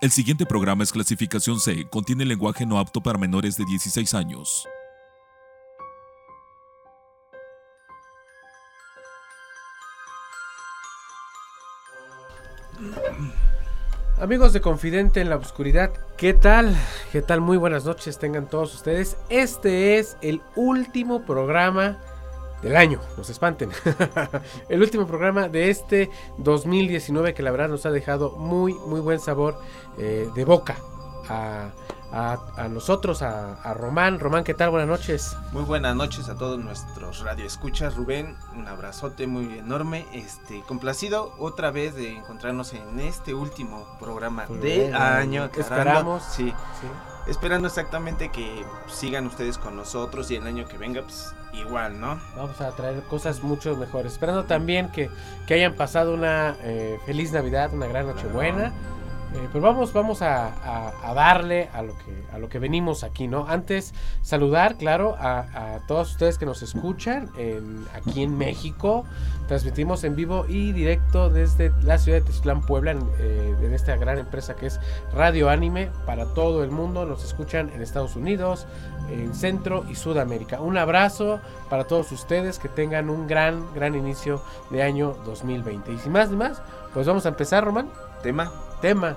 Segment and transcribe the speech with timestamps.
[0.00, 4.66] El siguiente programa es clasificación C, contiene lenguaje no apto para menores de 16 años.
[14.18, 16.74] Amigos de Confidente en la Oscuridad, ¿qué tal?
[17.12, 17.42] ¿Qué tal?
[17.42, 19.18] Muy buenas noches tengan todos ustedes.
[19.28, 21.98] Este es el último programa
[22.62, 23.70] del año, nos espanten.
[24.68, 29.20] el último programa de este 2019 que la verdad nos ha dejado muy, muy buen
[29.20, 29.58] sabor
[29.98, 30.76] eh, de boca
[32.12, 34.18] a, nosotros, a, a, Román.
[34.18, 34.70] Román, ¿qué tal?
[34.70, 35.36] Buenas noches.
[35.52, 37.96] Muy buenas noches a todos nuestros radioescuchas.
[37.96, 40.06] Rubén, un abrazote muy enorme.
[40.12, 45.50] Este, complacido otra vez de encontrarnos en este último programa de año.
[45.56, 46.22] Esperamos.
[46.24, 46.86] Sí, sí.
[47.26, 52.18] Esperando exactamente que sigan ustedes con nosotros y el año que venga, pues igual, ¿no?
[52.34, 54.12] Vamos a traer cosas mucho mejores.
[54.12, 55.10] Esperando también que,
[55.46, 58.72] que hayan pasado una eh, feliz Navidad, una gran Nochebuena.
[59.32, 63.46] Eh, pues vamos, vamos a, darle a lo, que, a lo que venimos aquí, ¿no?
[63.46, 69.04] Antes, saludar, claro, a, a todos ustedes que nos escuchan en, aquí en México.
[69.46, 73.96] Transmitimos en vivo y directo desde la ciudad de Tezclán, Puebla, en, eh, en, esta
[73.96, 74.80] gran empresa que es
[75.12, 77.06] Radio Anime para todo el mundo.
[77.06, 78.66] Nos escuchan en Estados Unidos,
[79.10, 80.60] en Centro y Sudamérica.
[80.60, 85.92] Un abrazo para todos ustedes, que tengan un gran, gran inicio de año 2020.
[85.92, 86.60] Y sin más ni más,
[86.92, 87.88] pues vamos a empezar, Román.
[88.22, 88.50] Tema
[88.80, 89.16] tema.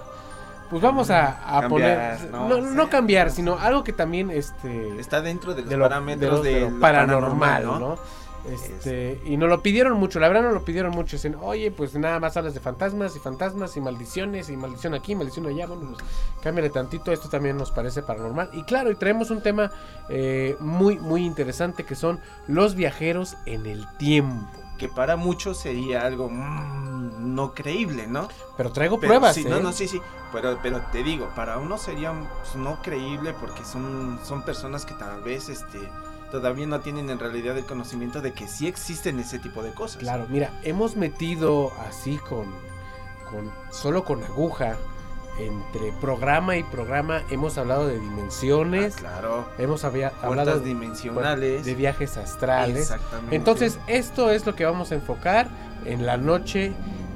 [0.70, 2.32] Pues vamos a, a cambiar, poner.
[2.32, 5.84] No, no, no, cambiar, sino algo que también este, está dentro de los de lo,
[5.84, 8.24] parámetros de, lo, de lo paranormal, paranormal, ¿no?
[8.46, 11.16] Este, y nos lo pidieron mucho, la verdad nos lo pidieron mucho.
[11.16, 15.16] Dicen, oye, pues nada más hablas de fantasmas y fantasmas y maldiciones y maldición aquí,
[15.16, 15.68] maldición allá.
[15.68, 16.04] Bueno, pues
[16.42, 18.50] cámbiale tantito, esto también nos parece paranormal.
[18.54, 19.72] Y claro, y traemos un tema
[20.10, 26.02] eh, muy, muy interesante que son los viajeros en el tiempo que para muchos sería
[26.02, 26.93] algo mmm,
[27.24, 28.28] no creíble, ¿no?
[28.58, 29.36] Pero traigo pero, pruebas.
[29.36, 29.50] Sí, ¿eh?
[29.50, 30.02] no, no, sí, sí.
[30.32, 34.94] Pero, pero te digo, para uno sería pues, no creíble porque son, son personas que
[34.94, 35.80] tal vez este,
[36.32, 39.98] todavía no tienen en realidad el conocimiento de que sí existen ese tipo de cosas.
[39.98, 42.46] Claro, mira, hemos metido así con,
[43.30, 44.78] con solo con aguja
[45.40, 48.96] entre programa y programa hemos hablado de dimensiones.
[48.98, 49.50] Ah, claro.
[49.58, 51.66] Hemos había, hablado dimensionales.
[51.66, 52.92] De, viajes astrales.
[52.92, 53.36] Exactamente.
[53.36, 55.48] Entonces, esto es lo que vamos a enfocar
[55.86, 56.74] en la noche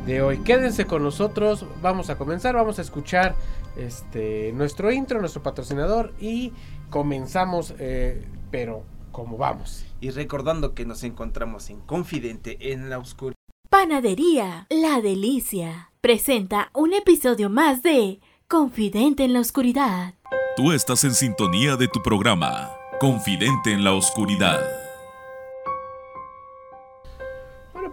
[0.07, 0.37] de hoy.
[0.39, 1.65] Quédense con nosotros.
[1.81, 2.55] Vamos a comenzar.
[2.55, 3.35] Vamos a escuchar
[3.75, 6.13] este nuestro intro, nuestro patrocinador.
[6.19, 6.53] Y
[6.89, 9.85] comenzamos, eh, pero como vamos.
[9.99, 13.35] Y recordando que nos encontramos en Confidente en la Oscuridad.
[13.69, 20.13] Panadería La Delicia presenta un episodio más de Confidente en la Oscuridad.
[20.55, 24.86] Tú estás en sintonía de tu programa, Confidente en la Oscuridad.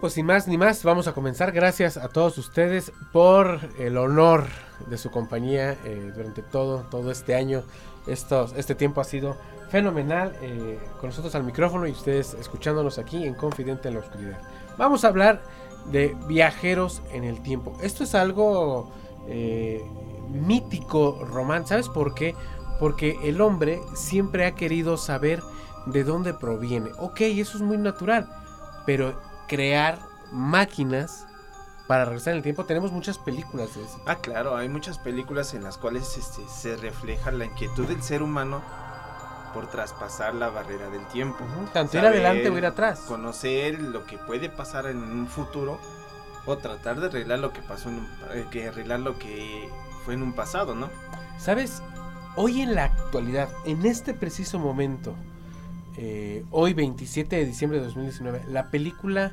[0.01, 1.51] Pues sin más ni más, vamos a comenzar.
[1.51, 4.45] Gracias a todos ustedes por el honor
[4.87, 7.63] de su compañía eh, durante todo, todo este año.
[8.05, 9.37] Estos, este tiempo ha sido
[9.69, 14.39] fenomenal eh, con nosotros al micrófono y ustedes escuchándonos aquí en Confidente en la Oscuridad.
[14.77, 15.41] Vamos a hablar
[15.91, 17.77] de viajeros en el tiempo.
[17.81, 18.91] Esto es algo
[19.27, 19.81] eh,
[20.29, 21.65] mítico, Román.
[21.65, 22.13] ¿Sabes por?
[22.79, 25.41] Porque el hombre siempre ha querido saber
[25.85, 26.89] de dónde proviene.
[26.99, 28.29] Ok, eso es muy natural.
[28.85, 29.15] Pero
[29.47, 29.99] crear
[30.31, 31.27] máquinas
[31.87, 34.01] para regresar en el tiempo, tenemos muchas películas de eso.
[34.07, 38.23] Ah, claro, hay muchas películas en las cuales este, se refleja la inquietud del ser
[38.23, 38.61] humano
[39.53, 41.43] por traspasar la barrera del tiempo.
[41.43, 41.71] Uh -huh.
[41.71, 43.01] Tanto ir adelante o ir atrás.
[43.07, 45.79] Conocer lo que puede pasar en un futuro
[46.45, 49.69] o tratar de arreglar lo que pasó en un, eh, que arreglar lo que
[50.03, 50.89] fue en un pasado, ¿no?
[51.37, 51.81] Sabes,
[52.35, 55.15] hoy en la actualidad, en este preciso momento,
[55.97, 59.31] eh, hoy 27 de diciembre de 2019, la película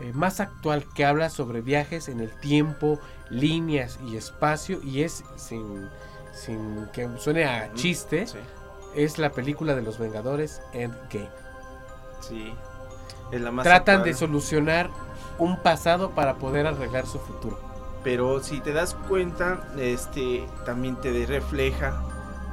[0.00, 2.98] eh, más actual que habla sobre viajes en el tiempo,
[3.30, 5.88] líneas y espacio y es sin,
[6.32, 8.26] sin que suene a chiste.
[8.26, 8.38] Sí
[8.96, 11.28] es la película de los Vengadores Endgame.
[12.20, 12.52] Sí.
[13.30, 14.04] Es la más Tratan actual.
[14.04, 14.90] de solucionar
[15.38, 17.60] un pasado para poder arreglar su futuro.
[18.02, 22.02] Pero si te das cuenta, este también te refleja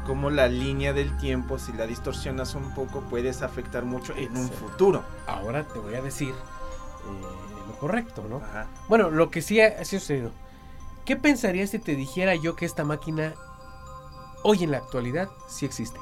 [0.06, 4.50] cómo la línea del tiempo, si la distorsionas un poco, puedes afectar mucho en un
[4.50, 5.04] futuro.
[5.28, 8.38] Ahora te voy a decir eh, lo correcto, ¿no?
[8.38, 8.68] Ajá.
[8.88, 10.32] Bueno, lo que sí ha, ha sucedido.
[11.06, 13.34] ¿Qué pensarías si te dijera yo que esta máquina
[14.44, 16.00] hoy en la actualidad sí existe?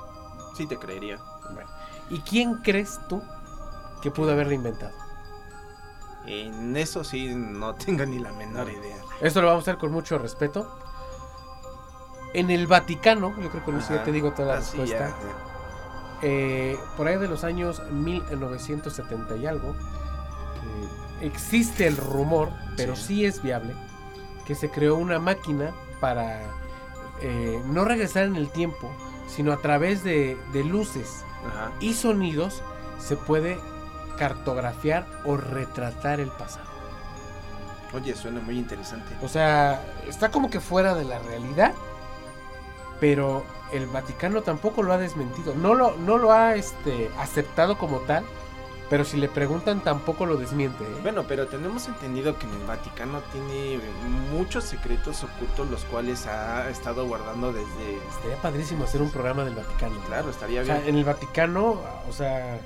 [0.56, 1.18] Sí te creería.
[1.54, 1.70] Bueno,
[2.12, 3.24] ¿Y quién crees tú
[4.02, 4.94] que pudo haberla inventado?
[6.28, 8.98] En eso sí no tengo ni la menor idea.
[9.22, 10.78] Esto lo vamos a hacer con mucho respeto.
[12.34, 15.10] En el Vaticano, yo creo que con eso ya te digo toda la Así respuesta.
[15.10, 16.28] ya, ya.
[16.28, 23.04] eh, por ahí de los años 1970 y algo, eh, existe el rumor, pero Sí.
[23.04, 23.26] sí.
[23.26, 23.74] es viable,
[24.46, 26.40] que se creó una máquina para
[27.22, 28.90] eh, no regresar en el tiempo,
[29.28, 31.72] sino a través de, de luces Ajá.
[31.80, 32.62] y sonidos
[33.00, 33.60] se puede
[34.18, 36.66] cartografiar o retratar el pasado.
[37.94, 39.14] Oye, suena muy interesante.
[39.22, 41.74] O sea, está como que fuera de la realidad,
[43.02, 43.44] pero
[43.74, 45.56] el Vaticano tampoco lo ha desmentido.
[45.56, 48.24] No lo, no lo ha este, aceptado como tal,
[48.92, 50.84] pero si le preguntan tampoco lo desmiente.
[50.84, 50.98] ¿eh?
[51.02, 53.80] Bueno, pero tenemos entendido que en el Vaticano tiene
[54.32, 57.98] muchos secretos ocultos los cuales ha estado guardando desde...
[58.16, 60.00] Estaría padrísimo hacer un programa del Vaticano.
[60.08, 60.90] Claro, estaría O sea, bien.
[60.90, 62.60] en el Vaticano, o sea,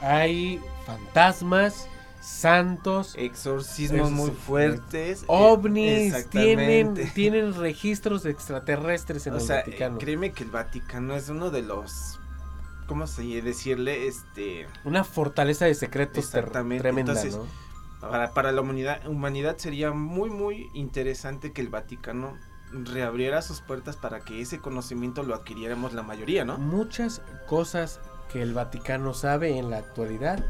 [0.00, 1.88] hay fantasmas,
[2.28, 5.22] santos, Exorcismos muy fuertes.
[5.22, 7.12] eh, ovnis, tienen, exactamente.
[7.14, 9.96] tienen registros de extraterrestres en O el sea, Vaticano.
[9.96, 12.20] eh, créeme que el Vaticano es uno de los...
[12.86, 14.06] ¿Cómo se decirle?
[14.06, 14.66] Este...
[14.84, 17.46] Una fortaleza de secretos Exactamente, tremenda, entonces, ¿no?
[18.00, 22.38] Para, para la humanidad, humanidad sería muy, muy interesante que el Vaticano
[22.72, 26.58] reabriera sus puertas para que ese conocimiento lo adquiriéramos la mayoría, ¿no?
[26.58, 28.00] Muchas cosas
[28.32, 30.44] que el Vaticano sabe en la actualidad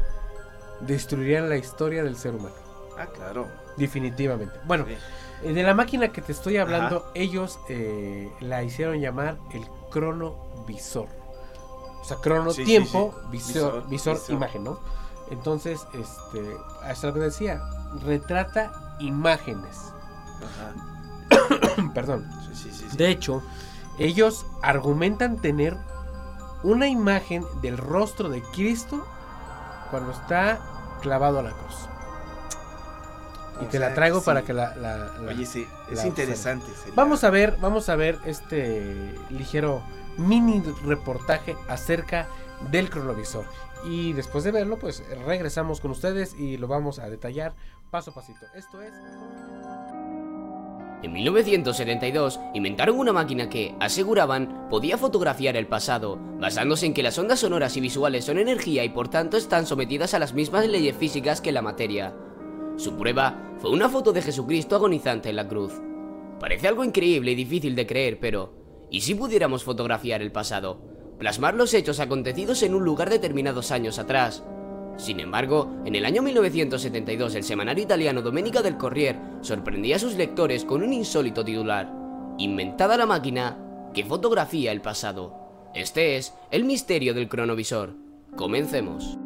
[0.81, 2.55] destruirían la historia del ser humano.
[2.97, 3.47] Ah, claro.
[3.77, 4.59] Definitivamente.
[4.65, 4.95] Bueno, Sí.
[5.43, 11.07] eh, de la máquina que te estoy hablando, ellos eh, la hicieron llamar el cronovisor.
[12.01, 13.27] O sea, crono Sí, tiempo, sí.
[13.31, 14.35] Visor, Visor, visor, visor.
[14.35, 14.79] imagen, ¿no?
[15.31, 17.61] Entonces, este, hasta lo que decía,
[18.03, 19.93] retrata imágenes.
[20.43, 21.91] Ajá.
[21.93, 22.27] Perdón.
[22.47, 22.97] Sí, sí, sí, sí.
[22.97, 23.43] De hecho,
[23.99, 25.77] ellos argumentan tener
[26.63, 29.05] una imagen del rostro de Cristo
[29.89, 30.59] cuando está
[31.01, 31.75] clavado a la cruz.
[33.61, 34.25] Y O te sea, la traigo sí.
[34.25, 34.75] para que la...
[34.75, 36.65] la- la- Oye, sí, es la interesante.
[36.75, 39.81] sería- Vamos a ver, vamos a ver este ligero
[40.17, 42.27] mini reportaje acerca
[42.71, 43.45] del cronovisor.
[43.85, 47.53] Y después de verlo, pues regresamos con ustedes y lo vamos a detallar
[47.91, 48.45] paso a pasito.
[48.53, 48.93] Esto es...
[51.01, 57.17] En 1972 inventaron una máquina que, aseguraban, podía fotografiar el pasado, basándose en que las
[57.17, 60.97] ondas sonoras y visuales son energía y por tanto están sometidas a las mismas leyes
[60.97, 62.13] físicas que la materia.
[62.75, 65.73] Su prueba fue una foto de Jesucristo agonizante en la cruz.
[66.39, 68.53] Parece algo increíble y difícil de creer, pero
[68.89, 70.81] ¿y si pudiéramos fotografiar el pasado?
[71.17, 74.43] Plasmar los hechos acontecidos en un lugar determinados años atrás.
[74.99, 80.15] Sin embargo, en el año 1972 el semanario italiano Domenica del Corriere sorprendía a sus
[80.15, 81.89] lectores con un insólito titular.
[82.37, 83.57] Inventada la máquina
[83.93, 85.69] que fotografía el pasado.
[85.73, 87.95] Este es el misterio del cronovisor.
[88.35, 89.17] Comencemos.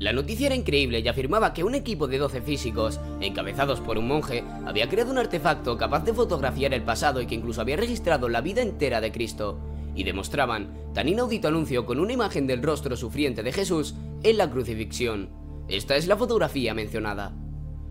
[0.00, 4.08] La noticia era increíble y afirmaba que un equipo de 12 físicos, encabezados por un
[4.08, 8.28] monje, había creado un artefacto capaz de fotografiar el pasado y que incluso había registrado
[8.28, 9.60] la vida entera de Cristo.
[9.94, 13.94] Y demostraban tan inaudito anuncio con una imagen del rostro sufriente de Jesús
[14.24, 15.30] en la crucifixión.
[15.68, 17.32] Esta es la fotografía mencionada.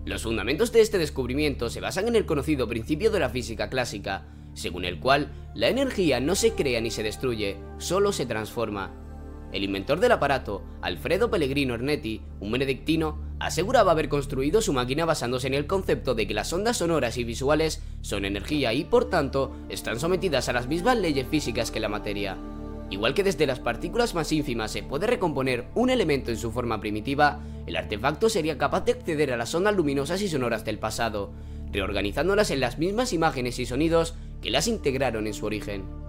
[0.05, 4.27] Los fundamentos de este descubrimiento se basan en el conocido principio de la física clásica,
[4.53, 9.02] según el cual la energía no se crea ni se destruye, solo se transforma.
[9.53, 15.45] El inventor del aparato, Alfredo Pellegrino Ernetti, un benedictino, aseguraba haber construido su máquina basándose
[15.45, 19.55] en el concepto de que las ondas sonoras y visuales son energía y, por tanto,
[19.69, 22.35] están sometidas a las mismas leyes físicas que la materia.
[22.89, 26.81] Igual que desde las partículas más ínfimas se puede recomponer un elemento en su forma
[26.81, 31.31] primitiva, el artefacto sería capaz de acceder a las ondas luminosas y sonoras del pasado,
[31.71, 36.02] reorganizándolas en las mismas imágenes y sonidos que las integraron en su origen.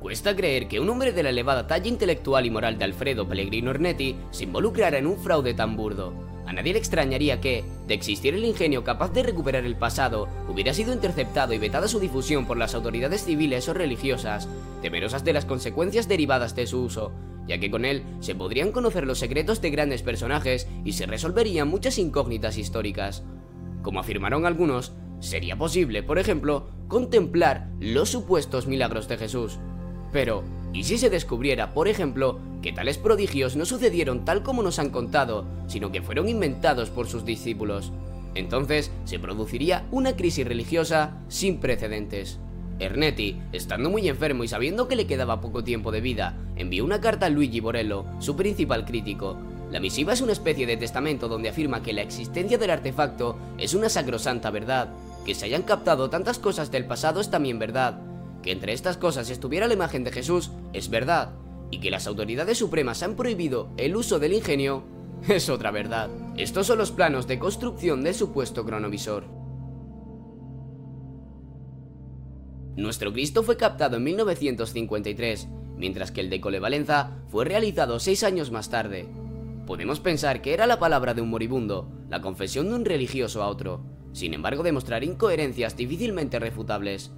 [0.00, 3.70] Cuesta creer que un hombre de la elevada talla intelectual y moral de Alfredo Pellegrino
[3.70, 6.12] Ernetti se involucrara en un fraude tan burdo.
[6.46, 10.74] A nadie le extrañaría que, de existir el ingenio capaz de recuperar el pasado, hubiera
[10.74, 14.48] sido interceptado y vetada su difusión por las autoridades civiles o religiosas,
[14.80, 17.12] temerosas de las consecuencias derivadas de su uso,
[17.48, 21.68] ya que con él se podrían conocer los secretos de grandes personajes y se resolverían
[21.68, 23.24] muchas incógnitas históricas.
[23.82, 29.58] Como afirmaron algunos, sería posible, por ejemplo, contemplar los supuestos milagros de Jesús.
[30.16, 34.78] Pero, ¿y si se descubriera, por ejemplo, que tales prodigios no sucedieron tal como nos
[34.78, 37.92] han contado, sino que fueron inventados por sus discípulos?
[38.34, 42.38] Entonces se produciría una crisis religiosa sin precedentes.
[42.78, 47.02] Ernetti, estando muy enfermo y sabiendo que le quedaba poco tiempo de vida, envió una
[47.02, 49.36] carta a Luigi Borello, su principal crítico.
[49.70, 53.74] La misiva es una especie de testamento donde afirma que la existencia del artefacto es
[53.74, 54.94] una sacrosanta verdad,
[55.26, 58.00] que se hayan captado tantas cosas del pasado es también verdad,
[58.46, 61.34] que entre estas cosas estuviera la imagen de Jesús es verdad,
[61.70, 64.84] y que las autoridades supremas han prohibido el uso del ingenio
[65.28, 66.08] es otra verdad.
[66.36, 69.24] Estos son los planos de construcción del supuesto cronovisor.
[72.76, 78.52] Nuestro Cristo fue captado en 1953, mientras que el de Colevalenza fue realizado seis años
[78.52, 79.08] más tarde.
[79.66, 83.48] Podemos pensar que era la palabra de un moribundo, la confesión de un religioso a
[83.48, 87.10] otro, sin embargo demostrar incoherencias difícilmente refutables.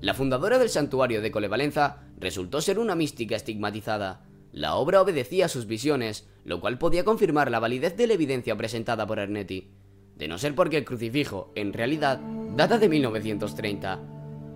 [0.00, 4.24] La fundadora del santuario de Colevalenza resultó ser una mística estigmatizada.
[4.50, 8.56] La obra obedecía a sus visiones, lo cual podía confirmar la validez de la evidencia
[8.56, 9.70] presentada por Ernetti,
[10.16, 12.18] de no ser porque el crucifijo, en realidad,
[12.56, 14.00] data de 1930.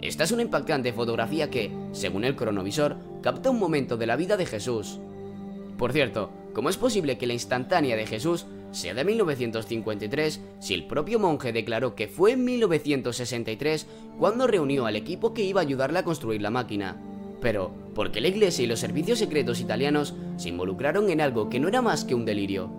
[0.01, 4.39] Esta es una impactante fotografía que, según el cronovisor, capta un momento de la vida
[4.39, 4.99] de Jesús.
[5.77, 10.87] Por cierto, ¿cómo es posible que la instantánea de Jesús sea de 1953 si el
[10.87, 13.87] propio monje declaró que fue en 1963
[14.19, 17.01] cuando reunió al equipo que iba a ayudarle a construir la máquina?
[17.41, 21.61] Pero, ¿por qué la iglesia y los servicios secretos italianos se involucraron en algo que
[21.61, 22.71] no era más que un delirio?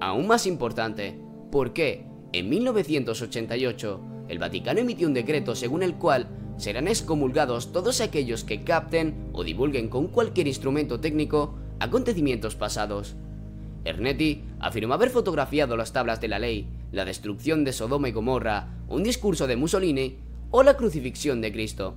[0.00, 1.18] Aún más importante,
[1.50, 8.00] ¿por qué, en 1988, el Vaticano emitió un decreto según el cual serán excomulgados todos
[8.00, 13.16] aquellos que capten o divulguen con cualquier instrumento técnico acontecimientos pasados.
[13.84, 18.68] Ernetti afirmó haber fotografiado las tablas de la ley, la destrucción de Sodoma y Gomorra,
[18.88, 20.18] un discurso de Mussolini
[20.50, 21.94] o la crucifixión de Cristo.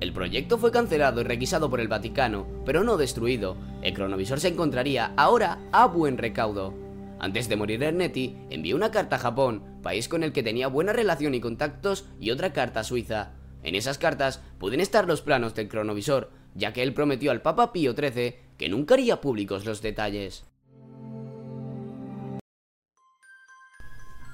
[0.00, 3.56] El proyecto fue cancelado y requisado por el Vaticano, pero no destruido.
[3.82, 6.72] El cronovisor se encontraría ahora a buen recaudo.
[7.18, 10.92] Antes de morir Ernetti, envió una carta a Japón, país con el que tenía buena
[10.92, 13.32] relación y contactos, y otra carta a Suiza.
[13.64, 17.72] En esas cartas pueden estar los planos del cronovisor, ya que él prometió al Papa
[17.72, 20.44] Pío XIII que nunca haría públicos los detalles.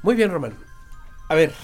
[0.05, 0.55] Muy bien, Román.
[1.31, 1.55] A ver,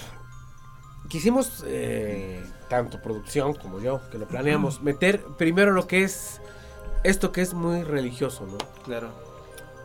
[1.09, 6.41] quisimos, eh, tanto producción como yo, que lo planeamos, meter primero lo que es
[7.03, 8.57] esto que es muy religioso, ¿no?
[8.83, 9.11] Claro.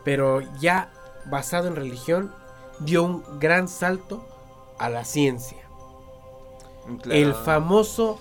[0.03, 0.91] Pero ya
[1.25, 2.33] basado en religión,
[2.79, 4.27] dio un gran salto
[4.79, 5.63] a la ciencia.
[7.03, 7.19] Claro.
[7.19, 8.19] El famoso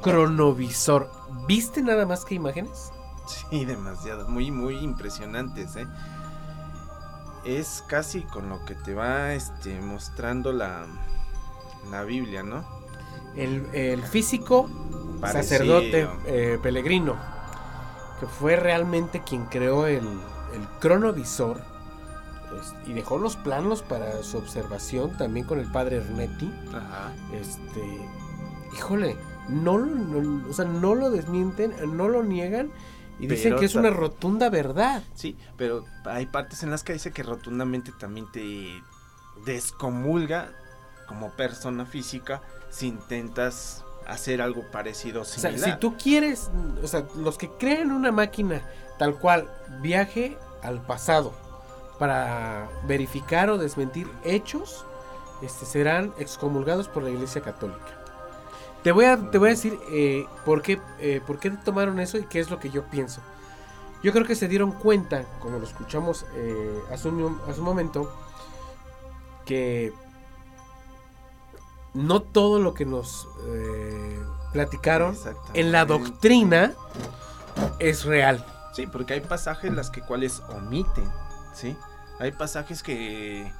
[0.00, 1.10] cronovisor.
[1.48, 2.92] ¿Viste nada más que imágenes?
[3.50, 4.28] Sí, demasiado.
[4.28, 5.88] Muy, muy impresionantes, ¿eh?
[7.44, 10.86] Es casi con lo que te va este, mostrando la,
[11.90, 12.64] la Biblia, ¿no?
[13.34, 14.68] El, el físico
[15.20, 15.42] Parecido.
[15.42, 17.16] sacerdote eh, Pellegrino,
[18.20, 20.04] que fue realmente quien creó el,
[20.54, 21.60] el cronovisor
[22.60, 26.52] es- y dejó los planos para su observación también con el padre Ernetti.
[26.68, 27.12] Ajá.
[27.32, 27.82] Este,
[28.76, 29.16] híjole,
[29.48, 29.80] no-
[30.48, 32.70] o sea, no lo desmienten, no lo niegan
[33.18, 35.02] y dicen que es una rotunda verdad.
[35.14, 38.82] Sí, pero hay partes en las que dice que rotundamente también te
[39.44, 40.52] descomulga
[41.06, 45.70] como persona física si intentas hacer algo parecido o O sea, similar.
[45.74, 46.50] si tú quieres,
[46.82, 48.62] o sea, los que creen una máquina
[48.98, 49.48] tal cual
[49.80, 51.32] viaje al pasado
[51.98, 54.84] para verificar o desmentir hechos,
[55.42, 58.01] este, serán excomulgados por la Iglesia Católica.
[58.82, 62.18] Te voy a, te voy a decir eh, por, qué, eh, por qué tomaron eso
[62.18, 63.20] y qué es lo que yo pienso.
[64.02, 68.12] Yo creo que se dieron cuenta, como lo escuchamos eh, hace, un, hace un momento,
[69.46, 69.92] que
[71.94, 74.20] no todo lo que nos eh,
[74.52, 75.16] platicaron
[75.54, 76.74] en la doctrina
[77.78, 78.44] es real.
[78.72, 81.04] Sí, porque hay pasajes las que cuales omiten,
[81.54, 81.76] ¿sí?
[82.18, 83.52] Hay pasajes que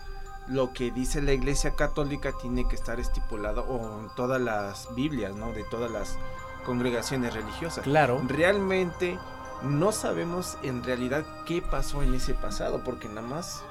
[0.53, 5.35] lo que dice la Iglesia Católica tiene que estar estipulado o en todas las Biblias,
[5.35, 5.53] ¿no?
[5.53, 6.17] De todas las
[6.65, 7.85] congregaciones religiosas.
[7.85, 8.21] Claro.
[8.27, 9.19] Realmente
[9.63, 13.63] no sabemos en realidad qué pasó en ese pasado, porque nada más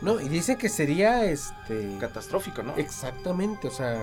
[0.00, 2.74] No, y dice que sería este catastrófico, ¿no?
[2.76, 4.02] exactamente, o sea,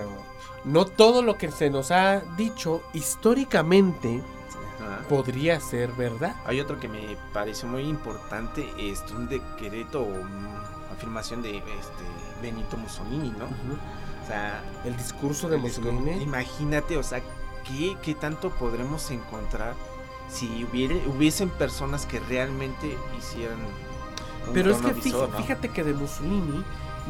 [0.64, 4.22] no todo lo que se nos ha dicho históricamente
[4.80, 5.06] Ajá.
[5.08, 6.34] podría ser verdad.
[6.46, 12.04] Hay otro que me pareció muy importante, es un decreto mm, afirmación de este
[12.40, 13.46] Benito Mussolini, ¿no?
[13.46, 16.22] O sea, El discurso de el discurso- Mussolini.
[16.22, 17.20] imagínate, o sea,
[17.64, 19.74] ¿qué, qué tanto podremos encontrar
[20.28, 25.38] si hubiera, hubiesen personas que realmente hicieran un Pero es que cronovisor, fíjate, ¿no?
[25.38, 26.64] fíjate que de Mussolini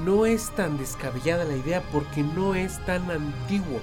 [0.05, 3.81] no es tan descabellada la idea porque no es tan antiguo.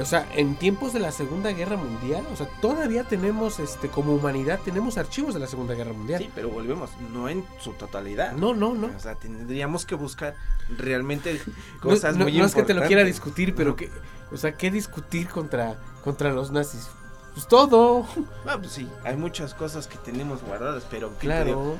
[0.00, 4.14] O sea, en tiempos de la Segunda Guerra Mundial, o sea, todavía tenemos, este, como
[4.14, 6.20] humanidad, tenemos archivos de la Segunda Guerra Mundial.
[6.20, 8.32] Sí, pero volvemos, no en su totalidad.
[8.32, 8.88] No, no, no.
[8.94, 10.34] O sea, tendríamos que buscar
[10.76, 11.40] realmente
[11.80, 13.14] cosas no- muy no es que te lo quiera importantes.
[13.14, 13.90] discutir, pero que,
[14.32, 16.88] o sea, ¿qué discutir contra, contra los nazis?
[17.34, 18.06] Pues todo,
[18.46, 21.76] Ah, pues sí, hay muchas cosas que tenemos guardadas, pero claro.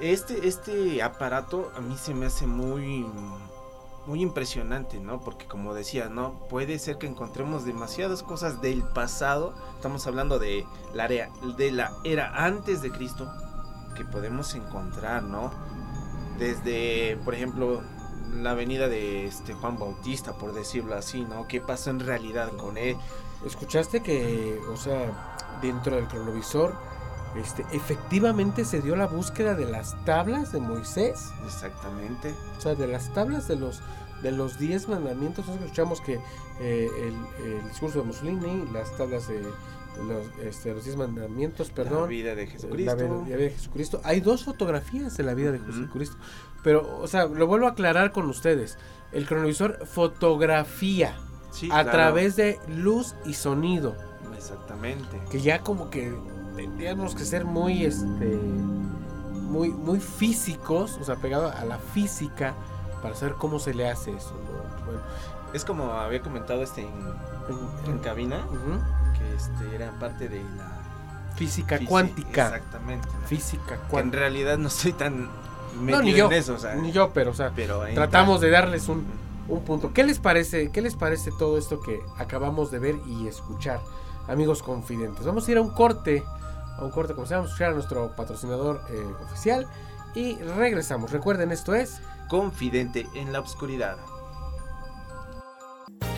[0.00, 3.06] Este, este aparato a mí se me hace muy,
[4.06, 5.20] muy impresionante, ¿no?
[5.20, 6.38] Porque como decía, ¿no?
[6.48, 9.54] Puede ser que encontremos demasiadas cosas del pasado.
[9.74, 13.30] Estamos hablando de la era, de la era antes de Cristo
[13.94, 15.50] que podemos encontrar, ¿no?
[16.38, 17.82] Desde, por ejemplo,
[18.34, 21.48] la venida de este Juan Bautista, por decirlo así, ¿no?
[21.48, 22.96] ¿Qué pasó en realidad con él?
[23.44, 26.76] Escuchaste que, o sea, dentro del cronovisor
[27.40, 32.34] este, efectivamente se dio la búsqueda de las tablas de Moisés, Exactamente.
[32.58, 33.82] o sea, de las tablas de los
[34.22, 35.44] de los diez mandamientos.
[35.46, 36.18] Nosotros escuchamos que
[36.60, 41.74] eh, el, el discurso de Mussolini, las tablas de los, este, los diez mandamientos, La
[41.74, 42.76] perdón, vida de la Jesucristo.
[42.76, 44.00] vida, la vida de Jesucristo.
[44.04, 45.58] Hay dos fotografías de la vida de.
[45.58, 46.16] Jesucristo,
[46.62, 48.78] pero, o sea, lo vuelvo a aclarar con ustedes.
[49.12, 51.16] El cronovisor fotografía
[51.52, 51.90] Sí, a claro.
[51.90, 53.94] través de luz y sonido.
[54.36, 55.18] Exactamente.
[55.30, 56.14] que ya como que
[56.56, 58.26] tendríamos que ser muy este
[59.32, 62.54] muy muy físicos o sea pegado a la física
[63.02, 64.84] para saber cómo se le hace eso ¿no?
[64.86, 65.00] Bueno,
[65.52, 66.90] Es como había comentado este en,
[67.86, 68.38] en- cabina,
[69.16, 70.72] que este era parte de la
[71.36, 72.46] física cuántica.
[72.46, 73.06] Exactamente.
[73.20, 73.26] ¿no?
[73.26, 74.18] física Que en cuántica.
[74.20, 77.30] realidad no estoy tan no metido ni yo en eso, o sea, ni yo pero
[77.30, 79.04] o sea pero tratamos de darles un,
[79.48, 79.92] un punto.
[79.92, 83.80] Qué les parece qué les parece todo esto que acabamos de ver y escuchar
[84.28, 86.24] amigos confidentes vamos a ir a un corte
[86.78, 89.66] a un corte se vamos a a nuestro patrocinador eh, oficial.
[90.14, 91.10] Y regresamos.
[91.10, 93.96] Recuerden esto es Confidente en la oscuridad.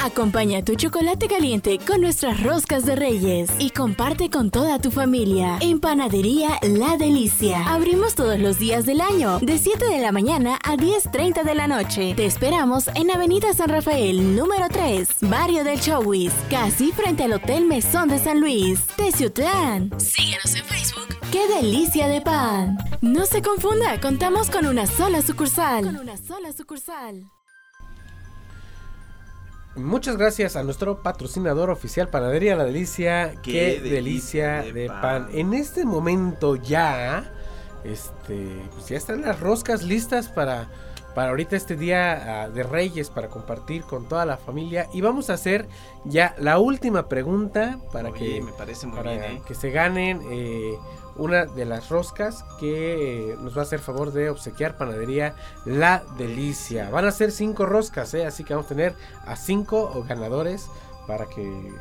[0.00, 5.58] Acompaña tu chocolate caliente con nuestras roscas de reyes y comparte con toda tu familia.
[5.60, 7.66] En Panadería La Delicia.
[7.66, 11.66] Abrimos todos los días del año, de 7 de la mañana a 10.30 de la
[11.66, 12.14] noche.
[12.14, 17.64] Te esperamos en Avenida San Rafael, número 3, Barrio del Chowis, casi frente al Hotel
[17.66, 19.90] Mesón de San Luis, Teciutlán.
[19.98, 21.16] Síguenos en Facebook.
[21.32, 22.78] ¡Qué delicia de pan!
[23.00, 25.84] No se confunda, contamos con una sola sucursal.
[25.84, 27.30] Con una sola sucursal.
[29.78, 33.34] Muchas gracias a nuestro patrocinador oficial Panadería La Delicia.
[33.42, 35.00] Qué, Qué delicia de de pan.
[35.00, 35.28] pan.
[35.32, 37.32] En este momento ya,
[37.84, 40.68] este, pues ya están las roscas listas para,
[41.14, 44.88] para ahorita este día ah, de Reyes para compartir con toda la familia.
[44.92, 45.68] Y vamos a hacer
[46.04, 49.42] ya la última pregunta para Oye, que me parece muy para bien, ¿eh?
[49.46, 50.76] que se ganen eh,
[51.18, 55.34] una de las roscas que nos va a hacer favor de obsequiar Panadería
[55.64, 56.88] La Delicia.
[56.90, 58.24] Van a ser cinco roscas, ¿eh?
[58.24, 58.94] así que vamos a tener
[59.26, 60.68] a cinco ganadores
[61.06, 61.72] para que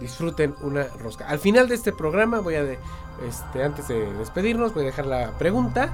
[0.00, 1.26] disfruten una rosca.
[1.28, 5.32] Al final de este programa voy a, este, antes de despedirnos, voy a dejar la
[5.38, 5.90] pregunta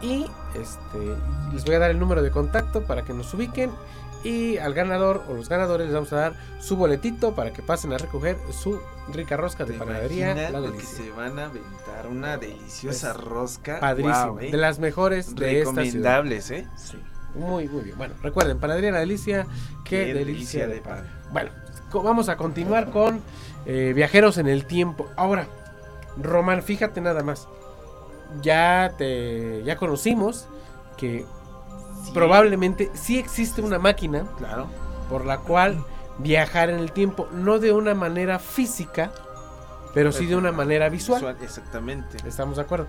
[0.00, 1.16] y este,
[1.52, 3.70] les voy a dar el número de contacto para que nos ubiquen
[4.24, 7.92] y al ganador o los ganadores les vamos a dar su boletito para que pasen
[7.92, 8.80] a recoger su
[9.12, 10.34] rica rosca de ¿Te panadería.
[10.50, 13.80] La que se van a aventar una deliciosa rosca.
[13.80, 14.50] Padrísimo, ¿eh?
[14.50, 15.84] de las mejores de esta ciudad.
[15.84, 16.66] Recomendables, ¿eh?
[16.76, 16.98] Sí,
[17.34, 17.96] muy, muy bien.
[17.96, 19.46] Bueno, recuerden, Panadería La Delicia,
[19.84, 21.04] qué, delicia, de pan.
[21.32, 21.50] Bueno,
[21.92, 23.20] vamos a continuar con
[23.66, 25.08] eh, Viajeros en el Tiempo.
[25.16, 25.46] Ahora,
[26.20, 27.48] Román, fíjate nada más.
[28.42, 30.48] Ya te ya conocimos
[30.96, 31.24] que
[32.04, 34.66] Sí, probablemente sí existe una máquina Claro.
[35.08, 35.84] por la cual
[36.18, 39.12] viajar en el tiempo, no de una manera física,
[39.94, 41.36] pero sí de una manera visual.
[41.42, 42.16] Exactamente.
[42.26, 42.86] Estamos de acuerdo.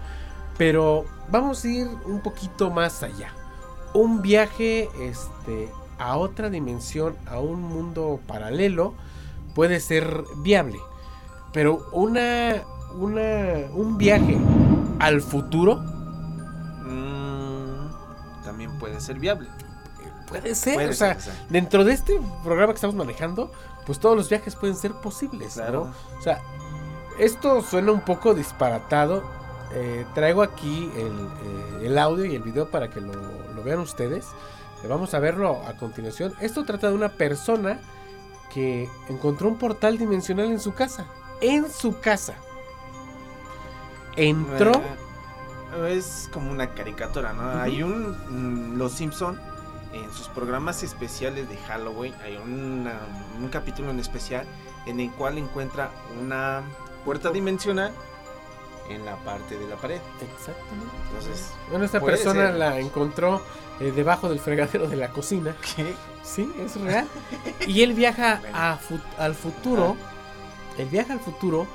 [0.57, 3.31] Pero vamos a ir un poquito más allá.
[3.93, 8.93] Un viaje este, a otra dimensión, a un mundo paralelo,
[9.55, 10.79] puede ser viable.
[11.53, 12.63] Pero una,
[12.99, 14.37] una, un viaje
[14.99, 15.81] al futuro
[18.59, 19.47] también puede ser viable.
[20.27, 20.73] puede ser.
[20.73, 23.51] Puede o sea, ser, dentro de este programa que estamos manejando,
[23.85, 25.53] pues todos los viajes pueden ser posibles.
[25.53, 25.85] Claro.
[25.85, 26.17] ¿no?
[26.19, 26.41] O sea,
[27.17, 29.23] esto suena un poco disparatado.
[29.73, 33.79] Eh, traigo aquí el, eh, el audio y el video para que lo, lo vean
[33.79, 34.25] ustedes.
[34.83, 36.33] Eh, Vamos a verlo a continuación.
[36.41, 37.79] Esto trata de una persona
[38.53, 41.05] que encontró un portal dimensional en su casa.
[41.39, 42.33] En su casa.
[44.17, 44.73] Entró.
[45.87, 47.61] Es como una caricatura, ¿no?
[47.61, 49.39] Hay un mm, Los Simpson
[49.93, 52.99] en sus programas especiales de Halloween hay una-
[53.39, 54.45] un capítulo en especial
[54.85, 55.89] en el cual encuentra
[56.21, 56.61] una
[57.05, 57.91] puerta dimensional
[58.89, 59.99] en la parte de la pared.
[60.21, 60.95] Exactamente.
[61.09, 62.55] Entonces, Bueno, esta persona ser.
[62.55, 63.41] la encontró
[63.79, 65.55] eh, debajo del fregadero de la cocina.
[65.75, 65.93] ¿qué?
[66.23, 67.07] Sí, es real.
[67.67, 68.57] Y él viaja Bueno.
[68.57, 69.95] a fu- al futuro.
[70.77, 71.65] Él viaja al futuro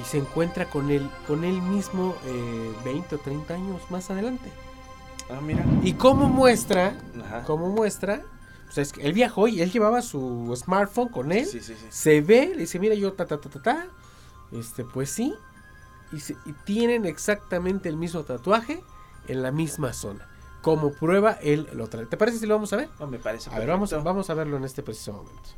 [0.00, 4.50] y se encuentra con él, con él mismo eh, 20 o 30 años más adelante.
[5.30, 5.64] Ah, mira.
[5.82, 7.42] Y como muestra, Ajá.
[7.44, 8.22] como muestra,
[8.66, 11.46] pues es que él viajó y él llevaba su smartphone con él.
[11.46, 11.86] Sí, sí, sí.
[11.90, 13.86] Se ve, le dice, mira yo, ta, ta, ta, ta, ta.
[14.52, 15.34] Este, pues sí.
[16.12, 18.82] Y, se- y tienen exactamente el mismo tatuaje
[19.26, 20.26] en la misma zona.
[20.62, 22.06] Como prueba, él lo trae.
[22.06, 22.88] ¿Te parece si lo vamos a ver?
[22.98, 25.50] No, me parece A ver, vamos, vamos a verlo en este preciso momento.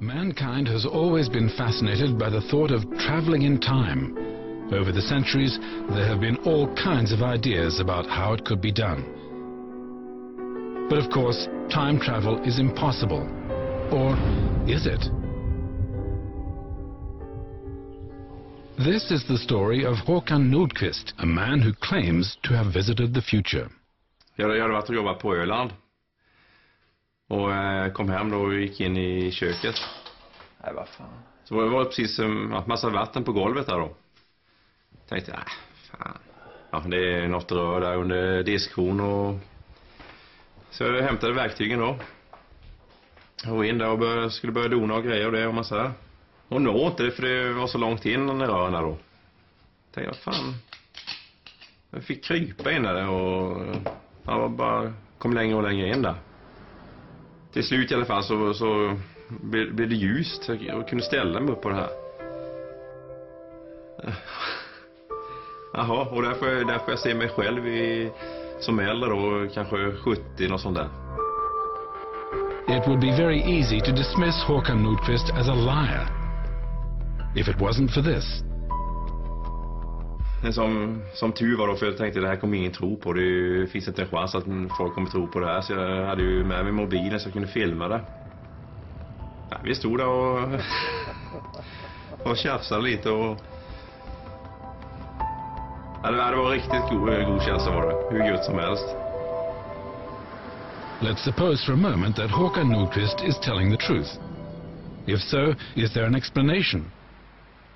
[0.00, 4.14] Mankind has always been fascinated by the thought of traveling in time.
[4.72, 8.72] Over the centuries, there have been all kinds of ideas about how it could be
[8.72, 9.04] done.
[10.90, 13.22] But of course, time travel is impossible.
[13.90, 14.12] Or
[14.68, 15.02] is it?
[18.76, 23.22] This is the story of Håkan Nordqvist, a man who claims to have visited the
[23.22, 23.68] future.
[24.36, 25.72] Jag hade varit och jobbat på Öland.
[27.28, 29.74] Och eh, kom hem då och gick in i köket.
[30.64, 31.22] Nej, vad fan.
[31.44, 33.94] Så var det var precis en ja, massa vatten på golvet där då.
[35.08, 35.44] Tänkte, nej,
[35.90, 36.18] fan.
[36.70, 39.38] Ja, det är något rör där under diskhon och...
[40.70, 41.98] Så jag hämtade verktygen då.
[43.50, 45.92] Och in där och började, skulle börja dona och grejer och det och massa.
[46.48, 48.96] Och nå inte det för det var så långt in i rören där då.
[49.94, 50.54] Tänkte, vad fan.
[51.90, 53.66] Jag fick krypa in där och...
[54.22, 56.14] Ja, bara kom längre och längre in där.
[57.56, 58.96] Till slut i alla fall så, så
[59.28, 60.50] blev, det ljust.
[60.60, 61.88] Jag kunde ställa mig upp på det här.
[65.74, 68.10] Jaha, och där får, jag, där får jag se mig själv i,
[68.60, 70.88] som äldre då, kanske 70 och sånt där.
[72.76, 76.06] It would be very easy to dismiss Håkan Nordqvist as a liar.
[77.36, 78.55] If it wasn't for this.
[80.52, 83.12] Som, som tur var då, för jag tänkte det här kommer ingen tro på.
[83.12, 84.44] Det finns inte en chans att
[84.78, 85.60] folk kommer tro på det här.
[85.60, 88.00] Så jag hade ju med mig mobilen så jag kunde filma det.
[89.50, 90.60] Ja, vi stod där och,
[92.30, 93.36] och tjafsade lite och...
[96.02, 98.16] Ja, det var det var riktigt god, god känsla var det.
[98.16, 98.96] Hur gött som helst.
[101.00, 104.08] Let's suppose for a moment that Håkan Nordqvist is telling the truth.
[105.06, 106.95] If so, is there an explanation?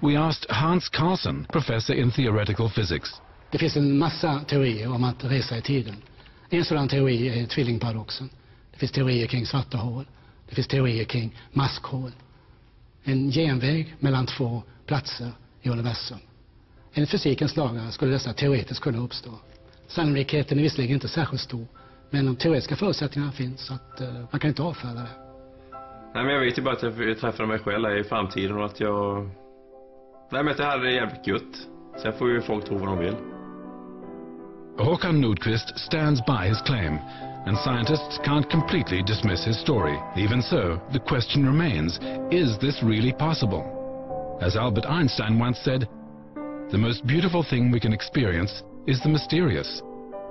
[0.02, 3.20] We asked Hans Carlson, professor in theoretical physics.
[3.50, 5.96] Det finns en massa teorier om att resa i tiden.
[6.50, 8.30] En sådan teori är tvillingparadoxen.
[8.72, 10.04] Det finns teorier kring svarta hål.
[10.48, 12.10] Det finns teorier kring maskhål.
[13.04, 15.30] En genväg mellan två platser
[15.62, 16.18] i universum.
[16.94, 19.30] Enligt fysikens lagar skulle dessa teoretiskt kunna uppstå.
[19.86, 21.66] Sannolikheten är visserligen inte särskilt stor,
[22.10, 25.30] men de teoretiska förutsättningarna finns så att uh, man kan inte avfärda det.
[26.14, 28.64] Nej, men jag vet ju bara att jag träffar mig själv där i framtiden och
[28.64, 29.30] att jag...
[30.32, 31.68] Nej, men att jag hade det jävligt gött.
[32.02, 33.16] Sen får ju folk tro vad de vill.
[34.78, 36.98] Håkan Nordqvist stands by his claim,
[37.46, 39.98] and scientists can't completely dismiss his story.
[40.16, 43.64] Even so, the question remains, is this really possible?
[44.40, 45.88] As Albert Einstein once said,
[46.70, 49.82] the most beautiful thing we can experience is the mysterious.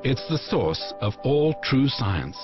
[0.03, 2.37] It's the source of all true science.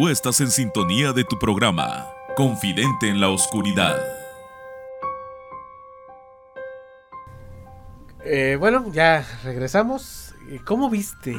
[0.00, 3.98] Tú estás en sintonía de tu programa, Confidente en la Oscuridad.
[8.24, 10.34] Eh, bueno, ya regresamos.
[10.48, 11.36] Eh, ¿Cómo viste?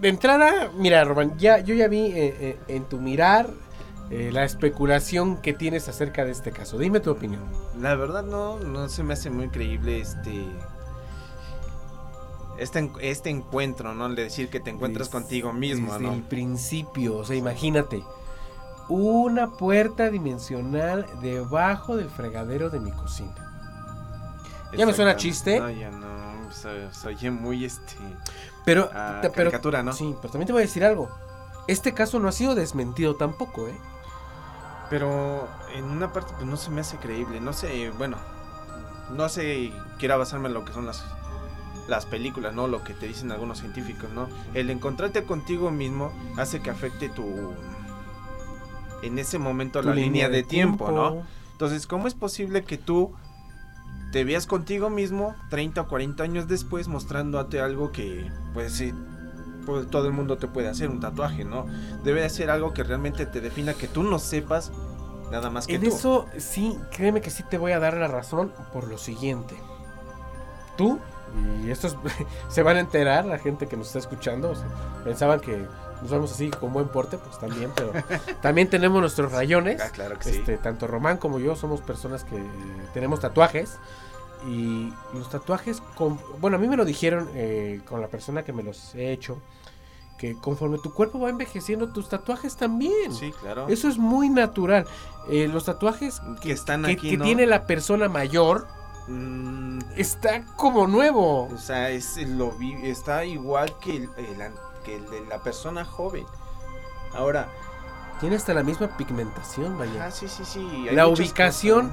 [0.00, 3.48] De entrada, mira, Román, ya, yo ya vi eh, eh, en tu mirar
[4.10, 6.78] eh, la especulación que tienes acerca de este caso.
[6.78, 7.44] Dime tu opinión.
[7.80, 10.48] La verdad no, no se me hace muy creíble este
[12.58, 14.06] este, este encuentro, ¿no?
[14.06, 16.14] El de decir que te encuentras contigo mismo, Desde ¿no?
[16.14, 18.04] el principio, o sea, imagínate.
[18.88, 23.34] Una puerta dimensional debajo del fregadero de mi cocina.
[24.76, 25.60] Ya me suena chiste.
[25.60, 27.94] No, ya no, se oye muy este...
[28.64, 29.92] Pero, Ah, pero caricatura, ¿no?
[29.92, 31.08] Sí, pero también te voy a decir algo.
[31.68, 33.78] Este caso no ha sido desmentido tampoco, ¿eh?
[34.90, 38.16] Pero en una parte pues no se me hace creíble, no sé, bueno,
[39.10, 41.04] no sé, quiera basarme en lo que son las
[41.88, 42.68] las películas, ¿no?
[42.68, 44.28] Lo que te dicen algunos científicos, ¿no?
[44.54, 47.24] El encontrarte contigo mismo hace que afecte tu
[49.02, 51.22] en ese momento Tu la línea de tiempo, ¿no?
[51.52, 53.14] Entonces, ¿cómo es posible que tú
[54.12, 58.94] te veas contigo mismo 30 o 40 años después mostrándote algo que, pues sí,
[59.66, 61.66] pues, todo el mundo te puede hacer, un tatuaje, ¿no?
[62.02, 64.72] Debe de ser algo que realmente te defina, que tú no sepas
[65.30, 65.88] nada más que En tú.
[65.88, 69.56] eso, sí, créeme que sí te voy a dar la razón por lo siguiente.
[70.76, 70.98] Tú,
[71.64, 71.96] y estos
[72.48, 74.66] se van a enterar, la gente que nos está escuchando, o sea,
[75.04, 75.66] pensaban que
[76.02, 77.92] nos vamos así con buen porte, pues también, pero
[78.42, 79.80] también tenemos nuestros rayones.
[79.80, 80.38] Ah, claro que sí.
[80.38, 82.42] Este, tanto Román como yo somos personas que eh,
[82.94, 83.78] tenemos tatuajes.
[84.46, 88.52] Y los tatuajes, con- bueno, a mí me lo dijeron eh, con la persona que
[88.52, 89.38] me los he hecho,
[90.16, 93.12] que conforme tu cuerpo va envejeciendo, tus tatuajes también.
[93.12, 93.66] Sí, claro.
[93.68, 94.86] Eso es muy natural.
[95.28, 97.24] Eh, los tatuajes que están que, aquí, que ¿no?
[97.24, 98.68] tiene la persona mayor
[99.08, 101.44] Mm, está como nuevo.
[101.46, 105.42] o sea, es lo vi- está igual que el, el an- que el de la
[105.42, 106.26] persona joven.
[107.14, 107.48] Ahora,
[108.20, 110.06] Tiene hasta la misma pigmentación, vaya.
[110.06, 110.86] Ah, sí, sí, sí.
[110.88, 111.90] hay la ubicación,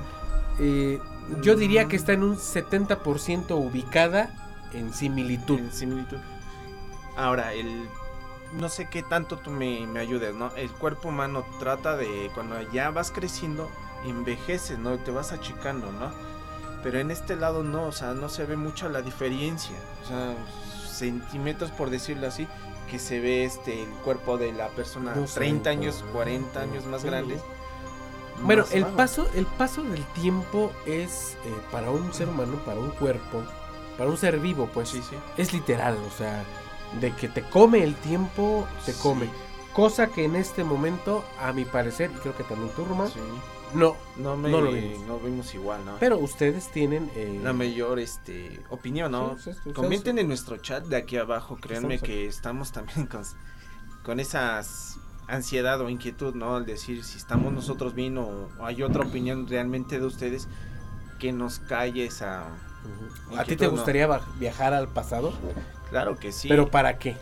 [0.59, 0.99] eh,
[1.41, 1.89] yo diría Mm.
[1.89, 4.33] que está en un 70% ubicada
[4.73, 5.59] en similitud.
[5.59, 6.17] En similitud.
[7.15, 7.87] Ahora, el.
[8.53, 10.49] No sé qué tanto tú me, me ayudes, ¿no?
[10.55, 12.29] El cuerpo humano trata de.
[12.33, 13.69] Cuando ya vas creciendo,
[14.05, 14.97] envejeces, ¿no?
[14.97, 16.11] Te vas achicando, ¿no?
[16.85, 19.75] Pero en este lado no, o sea, no se ve mucho la diferencia.
[20.03, 20.35] O sea,
[20.87, 22.47] centímetros, por decirlo así,
[22.91, 26.61] que se ve este el cuerpo de la persona No sé, 30 años, pues, 40
[26.61, 27.07] años más sí.
[27.07, 27.41] grandes.
[28.43, 28.95] Bueno, más el bajo.
[28.97, 33.41] paso, el paso del tiempo es eh, para un ser humano, para un cuerpo,
[33.97, 35.15] para un ser vivo, pues Sí, sí.
[35.37, 36.43] es literal, o sea,
[37.01, 39.27] de que te come el tiempo, te come.
[39.73, 43.19] Cosa que en este momento, a mi parecer, y creo que también tú, Román, Sí.
[43.75, 43.95] No.
[44.17, 45.23] No, me, No lo vimos.
[45.23, 45.53] vimos.
[45.55, 45.97] igual, ¿no?
[45.99, 47.09] Pero ustedes tienen...
[47.15, 49.37] eh, la mayor este opinión, ¿no?
[49.37, 53.05] sí, sí, sí, Comenten en nuestro chat de aquí abajo, créanme Estamos que estamos también
[53.07, 53.23] con,
[54.03, 56.55] con esas ansiedad o inquietud, ¿no?
[56.55, 60.47] Al decir si estamos nosotros bien o, o hay otra opinión realmente de ustedes
[61.19, 62.45] que nos calle esa...
[63.35, 64.07] ¿A ti te gustaría
[64.37, 65.33] viajar al pasado?
[65.89, 66.47] Claro que sí.
[66.47, 67.17] ¿Pero para qué?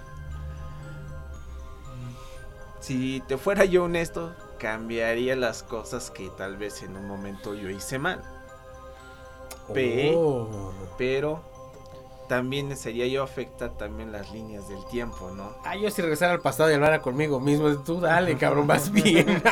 [2.84, 7.70] si te fuera yo honesto, cambiaría las cosas que tal vez en un momento yo
[7.70, 8.22] hice mal.
[9.74, 10.72] Pe- Oh.
[10.98, 11.42] Pero
[12.30, 15.52] también sería yo afecta también las líneas del tiempo, ¿no?
[15.66, 19.44] Ah, yo si regresara al pasado y hablara conmigo mismo, tú dale, cabrón, vas bien.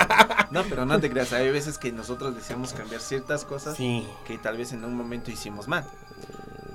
[0.50, 4.08] No, pero no te creas, hay veces que nosotros deseamos cambiar ciertas cosas sí.
[4.26, 5.84] que tal vez en un momento hicimos mal.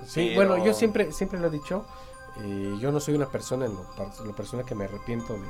[0.07, 1.87] Sí, Pero- bueno, yo siempre, siempre lo he dicho.
[2.43, 5.41] eh, yo no soy una persona en lo persona que me arrepiento de,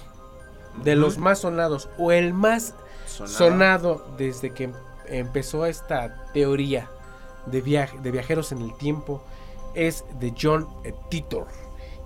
[0.84, 2.74] de los más sonados o el más
[3.06, 4.74] sonado desde que em-
[5.08, 6.90] empezó esta teoría
[7.46, 9.24] de, viaje, de viajeros en el tiempo
[9.76, 11.46] es de John eh, Titor.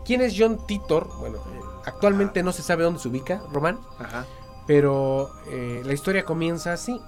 [0.04, 1.08] ¿Quién es John Titor?
[1.20, 4.26] Bueno, eh, actualmente no se sabe dónde se ubica, Román, Ajá.
[4.68, 7.00] pero eh, la historia comienza así.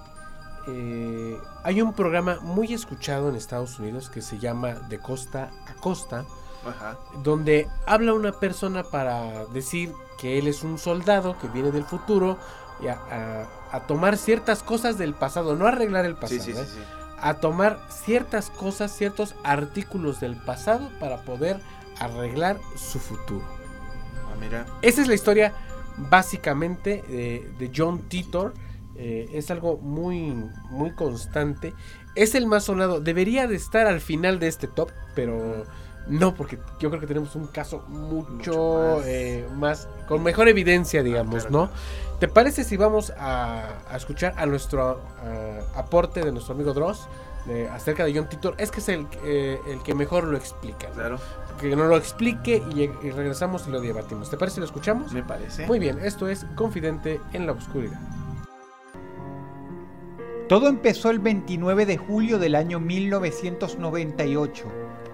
[0.70, 5.74] Eh, hay un programa muy escuchado en Estados Unidos que se llama De Costa a
[5.80, 6.24] Costa,
[6.66, 6.98] Ajá.
[7.22, 12.36] donde habla una persona para decir que él es un soldado que viene del futuro
[12.82, 16.54] y a, a- a tomar ciertas cosas del pasado, no arreglar el pasado, Sí, sí,
[16.54, 16.66] sí, ¿eh?
[16.66, 16.80] sí.
[17.20, 21.60] a tomar ciertas cosas, ciertos artículos del pasado para poder
[22.00, 23.44] arreglar su futuro.
[24.30, 24.66] Ah, mira.
[24.82, 25.52] Esa es la historia
[25.96, 28.54] básicamente eh, de John Titor.
[28.98, 30.34] Eh, es algo muy,
[30.70, 31.72] muy constante.
[32.14, 33.00] Es el más sonado.
[33.00, 35.64] Debería de estar al final de este top, pero
[36.08, 39.06] no, porque yo creo que tenemos un caso mucho, Mucho más.
[39.06, 41.70] eh, más, con mejor evidencia, digamos, claro, ¿no?
[42.18, 47.06] ¿Te parece si vamos a, a escuchar a nuestro ah, aporte de nuestro amigo Dross
[47.46, 48.54] de- acerca de John Titor?
[48.58, 50.88] Es que es el, eh, el que mejor lo explica.
[50.88, 50.94] ¿no?
[50.94, 51.18] Claro.
[51.60, 54.30] Que nos lo explique y, y regresamos y lo debatimos.
[54.30, 55.12] ¿Te parece si lo escuchamos?
[55.12, 55.66] Me parece.
[55.66, 58.00] Muy bien, esto es Confidente en la Oscuridad.
[60.48, 64.64] Todo empezó el 29 de julio del año 1998,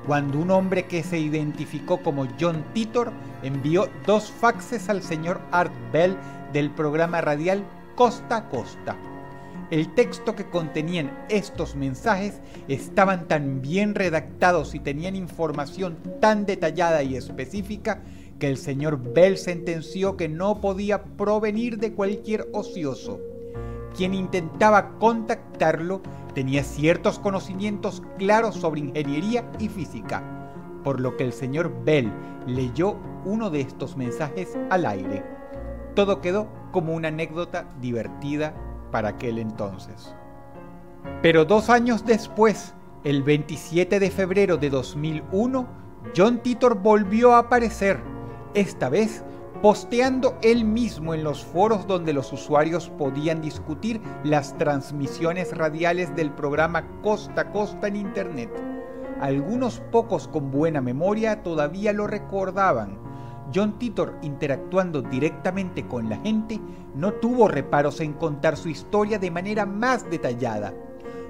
[0.06, 3.10] cuando un hombre que se identificó como John Titor
[3.42, 6.16] envió dos faxes al señor Art Bell
[6.52, 7.64] del programa radial
[7.96, 8.96] Costa a Costa.
[9.72, 17.02] El texto que contenían estos mensajes estaban tan bien redactados y tenían información tan detallada
[17.02, 18.04] y específica
[18.38, 23.33] que el señor Bell sentenció que no podía provenir de cualquier ocioso
[23.96, 26.02] quien intentaba contactarlo
[26.34, 30.22] tenía ciertos conocimientos claros sobre ingeniería y física,
[30.82, 32.12] por lo que el señor Bell
[32.46, 35.24] leyó uno de estos mensajes al aire.
[35.94, 38.54] Todo quedó como una anécdota divertida
[38.90, 40.14] para aquel entonces.
[41.22, 45.66] Pero dos años después, El 27 de febrero de 2001,
[46.16, 48.00] John Titor volvió a aparecer,
[48.54, 49.22] esta vez
[49.62, 56.30] posteando él mismo en los foros donde los usuarios podían discutir las transmisiones radiales del
[56.30, 58.50] programa Costa a Costa en Internet.
[59.20, 62.98] Algunos pocos con buena memoria todavía lo recordaban.
[63.54, 66.60] John Titor, interactuando directamente con la gente,
[66.94, 70.74] no tuvo reparos en contar su historia de manera más detallada.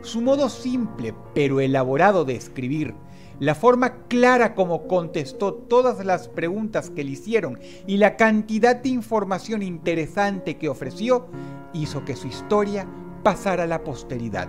[0.00, 2.94] Su modo simple pero elaborado de escribir,
[3.40, 8.90] la forma clara como contestó todas las preguntas que le hicieron y la cantidad de
[8.90, 11.26] información interesante que ofreció
[11.72, 12.86] hizo que su historia
[13.22, 14.48] pasara a la posteridad.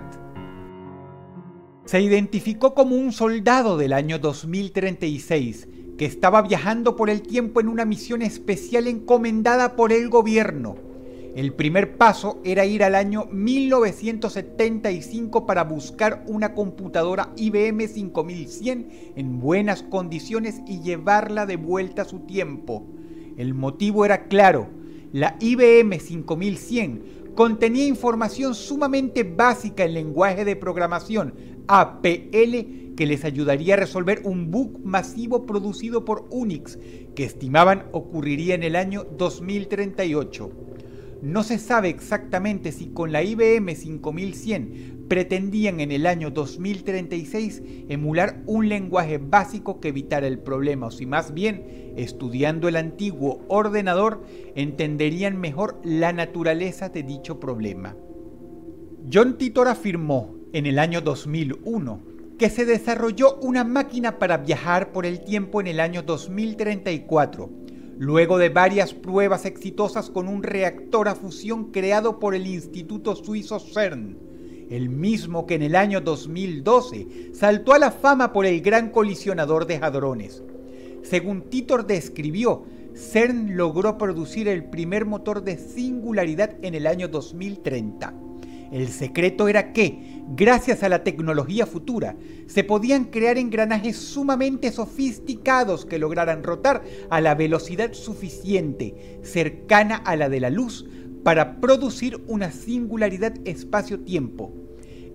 [1.84, 5.68] Se identificó como un soldado del año 2036
[5.98, 10.85] que estaba viajando por el tiempo en una misión especial encomendada por el gobierno
[11.36, 19.38] el primer paso era ir al año 1975 para buscar una computadora IBM 5100 en
[19.38, 22.86] buenas condiciones y llevarla de vuelta a su tiempo.
[23.36, 24.68] El motivo era claro,
[25.12, 27.02] la IBM 5100
[27.34, 31.34] contenía información sumamente básica en lenguaje de programación
[31.68, 36.78] APL que les ayudaría a resolver un bug masivo producido por Unix
[37.14, 40.75] que estimaban ocurriría en el año 2038.
[41.26, 48.44] No se sabe exactamente si con la IBM 5100 pretendían en el año 2036 emular
[48.46, 54.22] un lenguaje básico que evitara el problema o si más bien, estudiando el antiguo ordenador,
[54.54, 57.96] entenderían mejor la naturaleza de dicho problema.
[59.12, 62.02] John Titor afirmó en el año 2001
[62.38, 67.65] que se desarrolló una máquina para viajar por el tiempo en el año 2034
[67.98, 73.58] luego de varias pruebas exitosas con un reactor a fusión creado por el Instituto Suizo
[73.58, 74.18] CERN,
[74.70, 79.66] el mismo que en el año 2012 saltó a la fama por el gran colisionador
[79.66, 80.42] de hadrones.
[81.02, 88.25] Según Titor describió, CERN logró producir el primer motor de singularidad en el año 2030
[88.72, 95.84] el secreto era que, gracias a la tecnología futura, se podían crear engranajes sumamente sofisticados
[95.84, 100.86] que lograran rotar a la velocidad suficiente, cercana a la de la luz,
[101.22, 104.52] para producir una singularidad espacio-tiempo.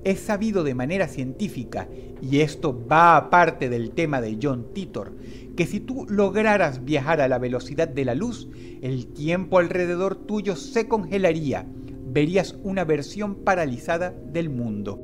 [0.03, 1.87] Es sabido de manera científica,
[2.21, 5.15] y esto va aparte del tema de John Titor,
[5.55, 8.47] que si tú lograras viajar a la velocidad de la luz,
[8.81, 11.65] el tiempo alrededor tuyo se congelaría
[12.11, 14.99] verías una versión paralizada del mundo.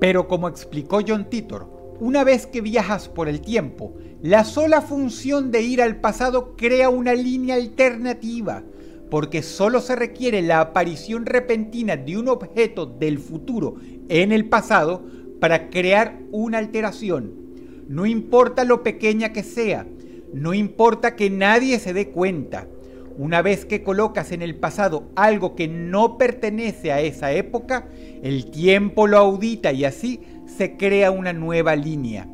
[0.00, 1.68] Pero como explicó John Titor,
[2.00, 6.88] una vez que viajas por el tiempo, la sola función de ir al pasado crea
[6.88, 8.64] una línea alternativa,
[9.10, 13.76] porque solo se requiere la aparición repentina de un objeto del futuro
[14.08, 15.02] en el pasado
[15.40, 17.34] para crear una alteración.
[17.88, 19.86] No importa lo pequeña que sea,
[20.32, 22.68] no importa que nadie se dé cuenta,
[23.20, 27.86] una vez que colocas en el pasado algo que no pertenece a esa época,
[28.22, 32.26] el tiempo lo audita y así se crea una nueva línea.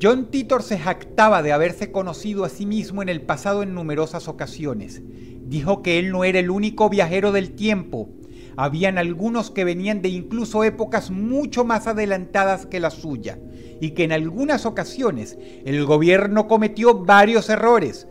[0.02, 4.28] John Titor se jactaba de haberse conocido a sí mismo en el pasado en numerosas
[4.28, 5.02] ocasiones.
[5.48, 8.10] Dijo que él no era el único viajero del tiempo.
[8.56, 13.40] Habían algunos que venían de incluso épocas mucho más adelantadas que la suya,
[13.82, 18.08] y que en algunas ocasiones el gobierno cometió varios errores,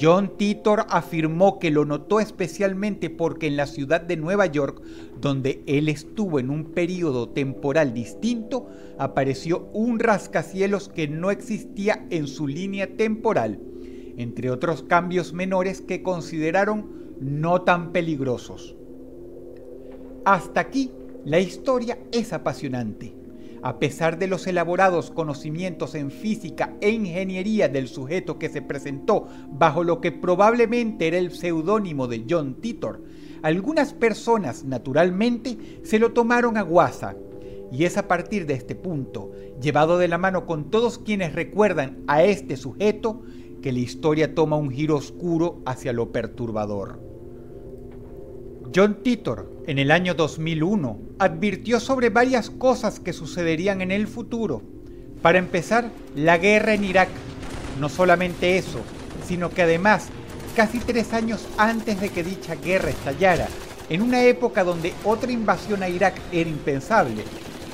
[0.00, 4.82] John Titor afirmó que lo notó especialmente porque en la ciudad de Nueva York,
[5.20, 12.26] donde él estuvo en un periodo temporal distinto, apareció un rascacielos que no existía en
[12.26, 13.60] su línea temporal,
[14.16, 18.76] entre otros cambios menores que consideraron no tan peligrosos.
[20.24, 20.90] Hasta aquí,
[21.24, 23.14] la historia es apasionante
[23.66, 29.26] a pesar de los elaborados conocimientos en física e ingeniería del sujeto que se presentó
[29.50, 33.02] bajo lo que probablemente era el seudónimo de John Titor,
[33.46, 37.14] algunas personas naturalmente se lo tomaron a guasa.
[37.70, 39.30] Y es a partir de este punto,
[39.62, 43.22] llevado de la mano con todos quienes recuerdan a este sujeto,
[43.62, 46.98] que la historia toma un giro oscuro hacia lo perturbador.
[48.74, 54.62] John Titor, en el año 2001, advirtió sobre varias cosas que sucederían en el futuro.
[55.22, 57.10] Para empezar, la guerra en Irak.
[57.78, 58.80] No solamente eso,
[59.24, 60.08] sino que además,
[60.56, 63.46] casi tres años antes de que dicha guerra estallara,
[63.88, 67.22] En una época donde otra invasión a Irak era impensable,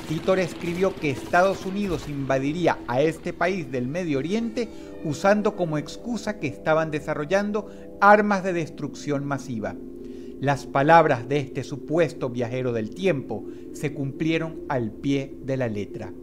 [0.07, 4.69] Titor escribió que Estados Unidos invadiría a este país del Medio Oriente
[5.03, 7.67] usando como excusa que estaban desarrollando
[7.99, 9.75] armas de destrucción masiva.
[10.39, 16.13] Las palabras de este supuesto viajero del tiempo se cumplieron al pie de la letra.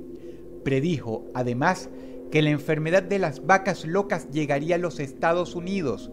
[0.63, 1.89] Predijo, además,
[2.31, 6.13] que la enfermedad de las vacas locas llegaría a los Estados Unidos,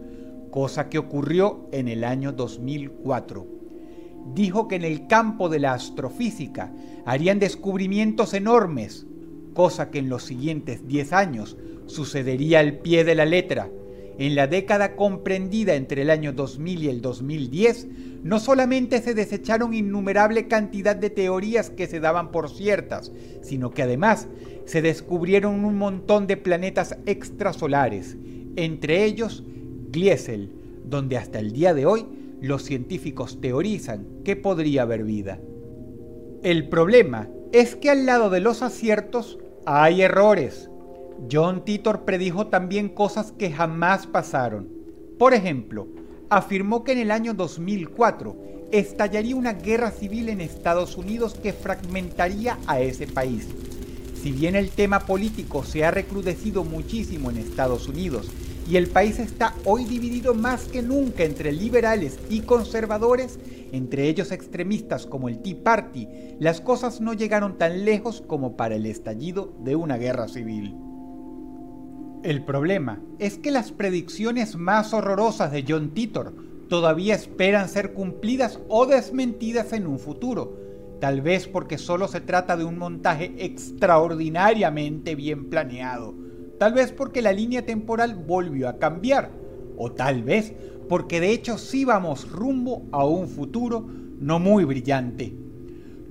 [0.50, 3.46] cosa que ocurrió en el año 2004.
[4.34, 6.72] Dijo que en el campo de la astrofísica
[7.06, 9.06] harían descubrimientos enormes,
[9.54, 13.70] cosa que en los siguientes 10 años sucedería al pie de la letra.
[14.18, 17.86] En la década comprendida entre el año 2000 y el 2010,
[18.24, 23.82] no solamente se desecharon innumerable cantidad de teorías que se daban por ciertas, sino que
[23.82, 24.26] además
[24.64, 28.16] se descubrieron un montón de planetas extrasolares,
[28.56, 29.44] entre ellos
[29.90, 30.50] Gliesel,
[30.84, 32.06] donde hasta el día de hoy
[32.40, 35.40] los científicos teorizan que podría haber vida.
[36.42, 40.70] El problema es que al lado de los aciertos hay errores.
[41.30, 44.68] John Titor predijo también cosas que jamás pasaron.
[45.18, 45.88] Por ejemplo,
[46.30, 48.36] afirmó que en el año 2004
[48.70, 53.48] estallaría una guerra civil en Estados Unidos que fragmentaría a ese país.
[54.22, 58.28] Si bien el tema político se ha recrudecido muchísimo en Estados Unidos
[58.68, 63.38] y el país está hoy dividido más que nunca entre liberales y conservadores,
[63.72, 66.06] entre ellos extremistas como el Tea Party,
[66.38, 70.76] las cosas no llegaron tan lejos como para el estallido de una guerra civil.
[72.22, 76.34] El problema es que las predicciones más horrorosas de John Titor
[76.68, 80.58] todavía esperan ser cumplidas o desmentidas en un futuro,
[81.00, 86.27] tal vez porque solo se trata de un montaje extraordinariamente bien planeado,
[86.58, 89.30] tal vez porque la línea temporal volvió a cambiar,
[89.76, 90.52] o tal vez
[90.88, 93.86] porque de hecho sí vamos rumbo a un futuro
[94.18, 95.34] no muy brillante.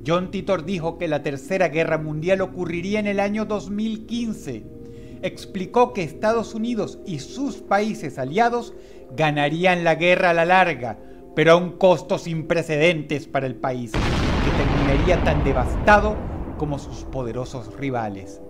[0.06, 4.78] John Titor dijo que la Tercera Guerra Mundial ocurriría en el año 2015
[5.22, 8.74] explicó que Estados Unidos y sus países aliados
[9.16, 11.00] ganarían la guerra a la larga,
[11.36, 16.16] pero a un costo sin precedentes para el país, que terminaría tan devastado
[16.58, 18.42] como sus poderosos rivales.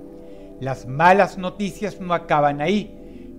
[0.60, 2.93] Las malas noticias no acaban ahí.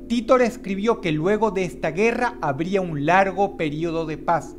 [0.08, 4.56] Titor escribió que luego de esta guerra habría un largo periodo de paz.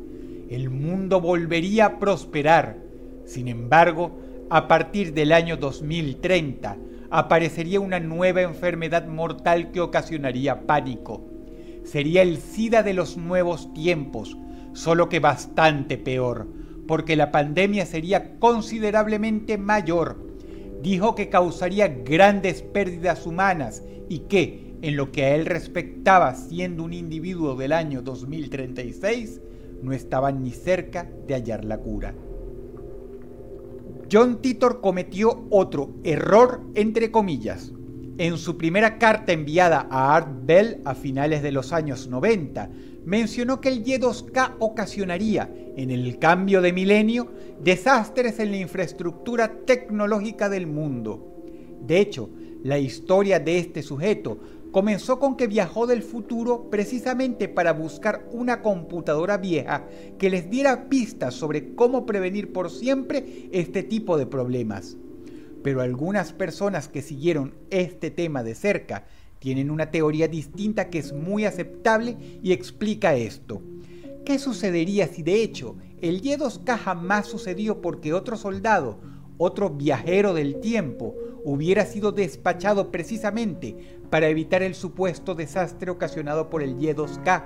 [0.50, 2.78] El mundo volvería a prosperar.
[3.24, 4.18] Sin embargo,
[4.50, 6.76] a partir del año 2030,
[7.10, 11.24] aparecería una nueva enfermedad mortal que ocasionaría pánico.
[11.84, 14.36] Sería el SIDA de los nuevos tiempos,
[14.74, 16.46] solo que bastante peor,
[16.86, 20.29] porque la pandemia sería considerablemente mayor.
[20.82, 26.84] Dijo que causaría grandes pérdidas humanas y que, en lo que a él respectaba siendo
[26.84, 29.40] un individuo del año 2036,
[29.82, 32.14] no estaban ni cerca de hallar la cura.
[34.10, 37.72] John Titor cometió otro error entre comillas.
[38.18, 42.70] En su primera carta enviada a Art Bell a finales de los años 90,
[43.04, 47.30] mencionó que el Y2K ocasionaría, en el cambio de milenio,
[47.62, 51.44] desastres en la infraestructura tecnológica del mundo.
[51.86, 52.30] De hecho,
[52.62, 54.38] la historia de este sujeto
[54.70, 59.86] comenzó con que viajó del futuro precisamente para buscar una computadora vieja
[60.18, 64.96] que les diera pistas sobre cómo prevenir por siempre este tipo de problemas.
[65.62, 69.06] Pero algunas personas que siguieron este tema de cerca
[69.40, 73.60] tienen una teoría distinta que es muy aceptable y explica esto.
[74.24, 79.00] ¿Qué sucedería si de hecho el Y2K jamás sucedió porque otro soldado
[79.42, 81.14] otro viajero del tiempo,
[81.46, 87.44] hubiera sido despachado precisamente para evitar el supuesto desastre ocasionado por el Y2K.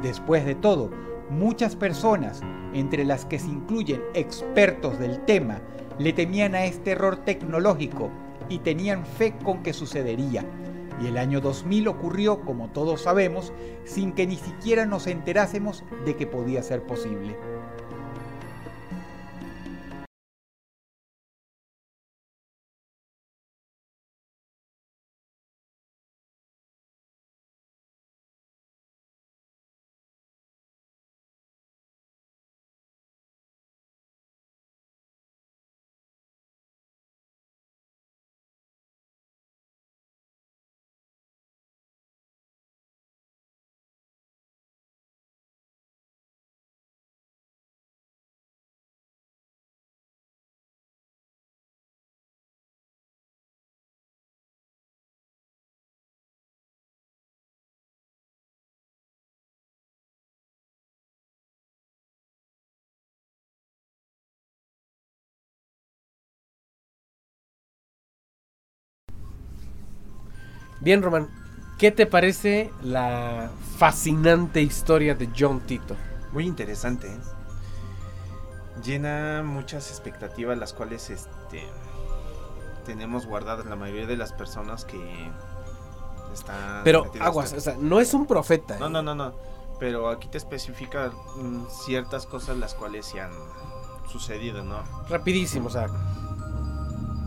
[0.00, 0.90] Después de todo,
[1.28, 2.40] muchas personas,
[2.72, 5.60] entre las que se incluyen expertos del tema,
[5.98, 8.10] le temían a este error tecnológico
[8.48, 10.46] y tenían fe con que sucedería.
[11.00, 13.52] Y el año 2000 ocurrió, como todos sabemos,
[13.84, 17.36] sin que ni siquiera nos enterásemos de que podía ser posible.
[70.80, 71.28] Bien, Román,
[71.76, 75.96] ¿qué te parece la fascinante historia de John Tito?
[76.32, 77.08] Muy interesante.
[77.08, 77.18] ¿eh?
[78.84, 81.62] Llena muchas expectativas las cuales este
[82.86, 84.98] tenemos guardadas la mayoría de las personas que
[86.32, 88.78] están Pero aguas, o sea, no es un profeta.
[88.78, 88.90] No, ¿eh?
[88.90, 89.34] no, no, no.
[89.78, 93.32] Pero aquí te especifica mm, ciertas cosas las cuales se han
[94.10, 94.82] sucedido, ¿no?
[95.08, 95.88] Rapidísimo, o sea.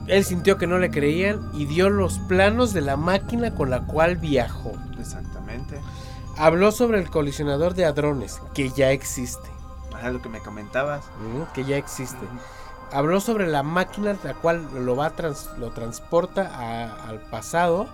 [0.07, 3.81] Él sintió que no le creían y dio los planos de la máquina con la
[3.81, 4.73] cual viajó.
[4.99, 5.79] Exactamente.
[6.37, 9.49] Habló sobre el colisionador de hadrones, que ya existe.
[9.93, 11.03] Ajá, lo que me comentabas.
[11.53, 12.25] Que ya existe.
[12.91, 17.87] Habló sobre la máquina la cual lo va trans- lo transporta a- al pasado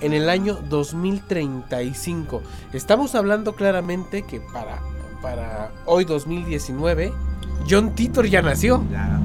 [0.00, 2.42] en el año 2035.
[2.72, 4.80] Estamos hablando claramente que para,
[5.22, 7.12] para hoy 2019
[7.68, 8.84] John Titor ya nació.
[8.90, 9.17] Ya.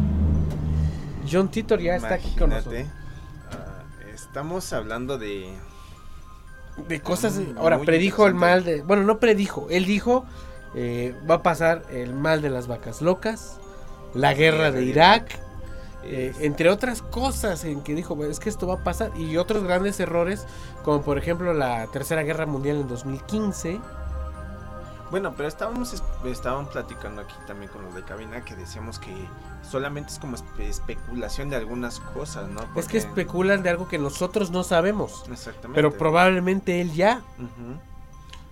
[1.33, 2.85] John Titor ya está aquí con nosotros.
[3.51, 5.51] Ah, estamos hablando de.
[6.87, 7.35] De cosas.
[7.37, 8.83] Mm, ahora, muy predijo el mal de.
[8.83, 9.67] Bueno, no predijo.
[9.71, 10.25] Él dijo:
[10.75, 13.59] eh, va a pasar el mal de las vacas locas,
[14.13, 15.39] la guerra de Irak,
[16.03, 19.11] eh, entre otras cosas en que dijo: es que esto va a pasar.
[19.17, 20.45] Y otros grandes errores,
[20.83, 23.79] como por ejemplo la Tercera Guerra Mundial en 2015.
[25.13, 29.13] Bueno, pero estábamos, es- estábamos platicando aquí también con los de cabina que decíamos que
[29.61, 32.61] solamente es como espe- especulación de algunas cosas, ¿no?
[32.75, 35.23] Es que especulan de algo que nosotros no sabemos.
[35.31, 35.75] Exactamente.
[35.75, 37.21] Pero probablemente él ya.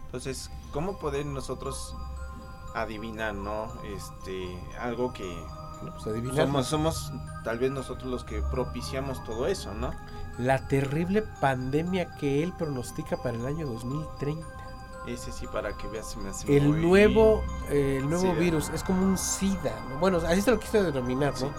[0.06, 1.96] Entonces, ¿cómo poder nosotros
[2.76, 3.68] adivinar, no?
[3.84, 5.44] Este, algo que
[5.82, 7.12] Pues somos, somos
[7.44, 9.90] tal vez nosotros los que propiciamos todo eso, ¿no?
[10.38, 14.46] La terrible pandemia que él pronostica para el año 2030.
[15.08, 18.40] Ese sí, para que veas, se me hace El muy- nuevo, eh, el nuevo SIDA.
[18.40, 19.74] virus es como un SIDA.
[19.90, 19.98] ¿no?
[19.98, 21.48] Bueno, así se lo quise denominar, ¿no?
[21.48, 21.54] Sí.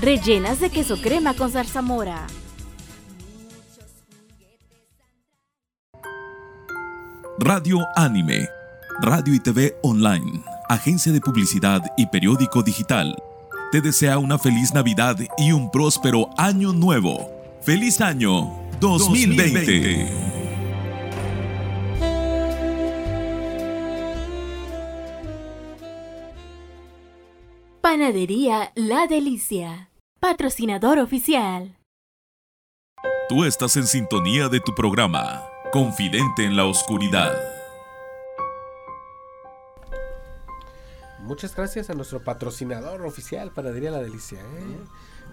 [0.00, 2.26] rellenas de queso crema con zarzamora.
[7.38, 8.48] Radio Anime,
[9.02, 13.14] Radio y TV Online, agencia de publicidad y periódico digital.
[13.72, 17.28] Te desea una feliz Navidad y un próspero año nuevo.
[17.62, 20.06] ¡Feliz año 2020!
[27.80, 29.90] Panadería La Delicia,
[30.20, 31.76] patrocinador oficial.
[33.28, 35.42] Tú estás en sintonía de tu programa,
[35.72, 37.55] Confidente en la Oscuridad.
[41.26, 44.40] Muchas gracias a nuestro patrocinador oficial, Panadería La Delicia.
[44.40, 44.78] ¿eh?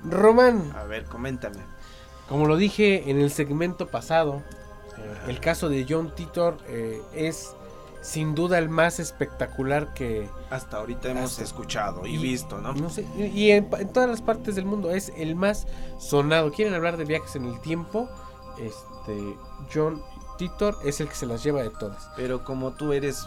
[0.10, 1.60] Román, A ver, coméntame.
[2.28, 4.42] como lo dije en el segmento pasado,
[4.98, 7.56] eh, el caso de John Titor eh, es
[8.02, 12.74] sin duda el más espectacular que Hasta ahorita hemos Hasta- escuchado y, visto, ¿no?
[12.74, 15.68] No sé, y y en, en todas las partes del mundo es el más
[16.00, 16.52] sonado.
[16.52, 18.10] ¿Quieren hablar de viajes en el tiempo?
[18.60, 19.38] Este,
[19.74, 20.02] John
[20.38, 22.10] Titor es el que se las lleva de todas.
[22.18, 23.26] Pero como tú eres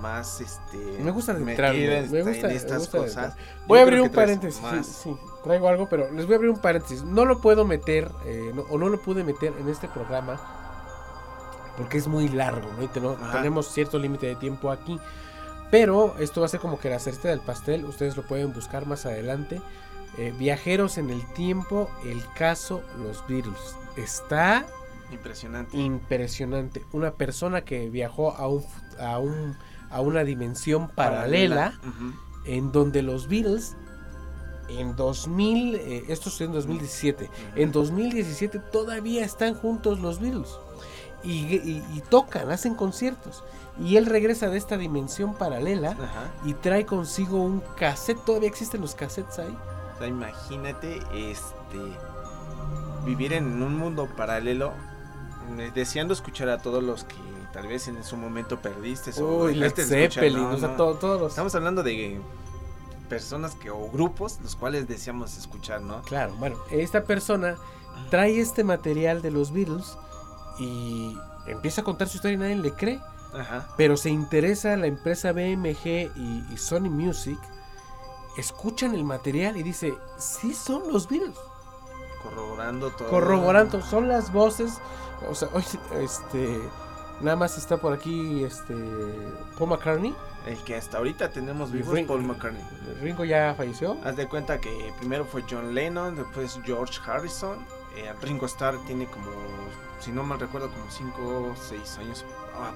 [0.00, 3.36] más este Me gusta adentrarme, en- me gusta, en me estas gusta cosas.
[3.66, 4.62] Voy a abrir un paréntesis.
[4.86, 7.02] Sí, traigo algo, pero les voy a abrir un paréntesis.
[7.02, 10.40] No lo puedo meter, eh, no- o no lo pude meter en este programa
[11.76, 12.82] porque es muy largo, ¿no?
[12.82, 12.88] Y
[13.32, 14.98] tenemos cierto límite de tiempo aquí.
[15.70, 17.84] Pero esto va a ser como que la cereza del pastel.
[17.84, 19.62] Ustedes lo pueden buscar más adelante.
[20.18, 23.76] Eh, viajeros en el tiempo, el caso Los Beatles.
[23.96, 24.66] Está
[25.12, 25.76] Impresionante.
[25.76, 26.84] impresionante.
[26.92, 28.64] Una persona que viajó a, un,
[28.98, 29.56] a, un,
[29.90, 32.12] a una dimensión paralela Ujú.
[32.44, 33.76] en donde los Beatles
[34.68, 40.48] en 2000, eh, esto es en 2017, en 2017 todavía están juntos los Beatles
[41.24, 43.42] y, y- y tocan, hacen conciertos
[43.84, 46.30] y él regresa de esta dimensión paralela Ajá.
[46.44, 49.56] y trae consigo un cassette, todavía existen los cassettes ahí.
[49.94, 51.78] O sea, imagínate este
[53.04, 54.72] vivir en un mundo paralelo
[55.74, 57.16] deseando escuchar a todos los que
[57.52, 60.76] tal vez en su momento perdiste o Uy, Led Zeppelin, no, o sea, no.
[60.76, 61.30] to- todos los...
[61.32, 62.20] Estamos hablando de
[63.08, 66.02] personas que o grupos los cuales deseamos escuchar, ¿no?
[66.02, 67.56] Claro, bueno, esta persona
[68.08, 69.96] trae este material de los Beatles
[70.58, 73.00] y empieza a contar su historia y nadie le cree.
[73.34, 73.68] Ajá.
[73.76, 77.38] Pero se interesa la empresa BMG y, y Sony Music.
[78.36, 81.36] Escuchan el material y dice, sí son los Beatles.
[82.22, 83.08] Corroborando todo.
[83.08, 84.74] Corroborando, son las voces.
[85.28, 85.48] O sea,
[86.00, 86.58] este,
[87.20, 88.74] nada más está por aquí, este,
[89.58, 90.14] Paul McCartney.
[90.46, 92.62] El que hasta ahorita tenemos vivos Ring- Paul McCartney.
[93.02, 93.98] Ringo ya falleció.
[94.04, 97.58] Haz de cuenta que primero fue John Lennon, después George Harrison.
[97.96, 99.30] eh, Ringo Starr tiene como,
[99.98, 102.24] si no mal recuerdo, como 5 o 6 años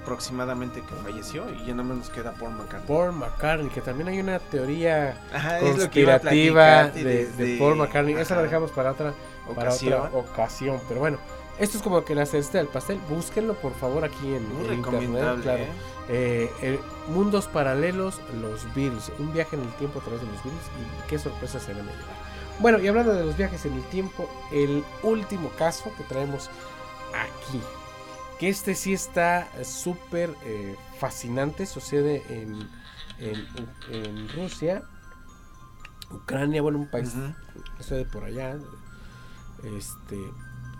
[0.01, 2.87] aproximadamente que falleció y ya nada más nos queda Paul McCartney.
[2.87, 8.15] Paul McCartney, que también hay una teoría Ajá, conspirativa de, Paul McCartney.
[8.15, 8.47] Esa la ajá.
[8.49, 9.13] dejamos para otra,
[9.55, 9.93] para Ocasión.
[10.01, 10.81] otra ocasión.
[10.87, 11.17] Pero bueno,
[11.59, 12.99] esto es como que la cereza del pastel.
[13.09, 15.41] Búsquenlo por favor aquí en, Muy en internet.
[15.41, 15.63] Claro.
[15.63, 15.69] ¿eh?
[16.09, 19.11] Eh, eh, mundos paralelos, los Beatles.
[19.19, 20.65] Un viaje en el tiempo a través de los Beatles.
[20.79, 22.25] Y qué sorpresas se van a llevar.
[22.59, 26.49] Bueno, y hablando de los viajes en el tiempo, el último caso que traemos
[27.13, 27.61] aquí.
[28.39, 31.65] Que este sí está súper eh, fascinante.
[31.65, 32.69] Sucede en,
[33.19, 33.47] en,
[33.89, 34.83] en- en Rusia,
[36.11, 37.13] Ucrania, bueno, un país
[37.77, 38.57] que sucede por allá.
[39.63, 40.17] Este,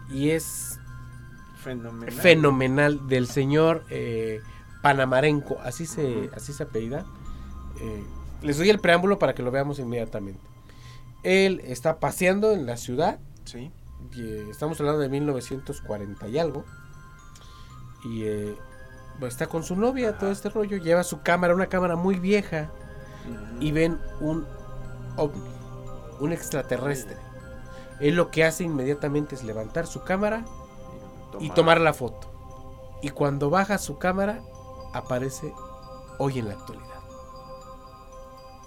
[0.10, 0.80] y es
[1.64, 2.14] Fenomenal.
[2.14, 4.42] fenomenal del señor eh,
[4.82, 7.06] Panamarenko, así se, así se apellida.
[7.82, 8.04] Eh,
[8.42, 10.42] les doy el preámbulo para que lo veamos inmediatamente.
[11.24, 13.72] Él está paseando en la ciudad, Sí.
[14.14, 16.66] y, eh, estamos hablando de 1940 y algo,
[18.04, 18.56] y eh,
[19.20, 22.70] pues, está con su novia, todo este rollo, lleva su cámara, una cámara muy vieja,
[23.60, 24.46] y ven un
[25.18, 25.50] ovni,
[26.20, 27.18] un extraterrestre.
[28.00, 30.46] Él lo que hace inmediatamente es levantar su cámara
[31.40, 32.28] y tomar la foto.
[33.02, 34.42] Y cuando baja su cámara,
[34.94, 35.54] aparece
[36.18, 36.86] hoy en la actualidad.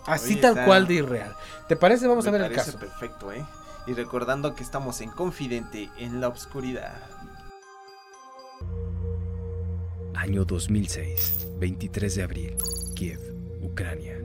[0.06, 1.34] Así Oye, tal está- cual de irreal.
[1.68, 2.06] ¿Te parece?
[2.06, 2.78] Vamos Me a ver el caso.
[2.78, 3.44] perfecto, ¿eh?
[3.86, 6.94] Y recordando que estamos en Confidente en la Oscuridad.
[10.14, 12.56] Año 2006, 23 de abril,
[12.94, 13.20] Kiev,
[13.62, 14.16] Ucrania.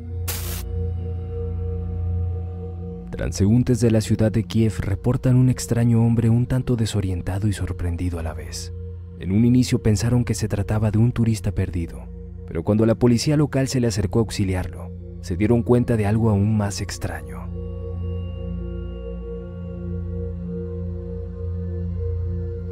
[3.13, 8.17] Transeúntes de la ciudad de Kiev reportan un extraño hombre un tanto desorientado y sorprendido
[8.17, 8.73] a la vez.
[9.19, 12.07] En un inicio pensaron que se trataba de un turista perdido,
[12.47, 14.89] pero cuando la policía local se le acercó a auxiliarlo,
[15.21, 17.43] se dieron cuenta de algo aún más extraño.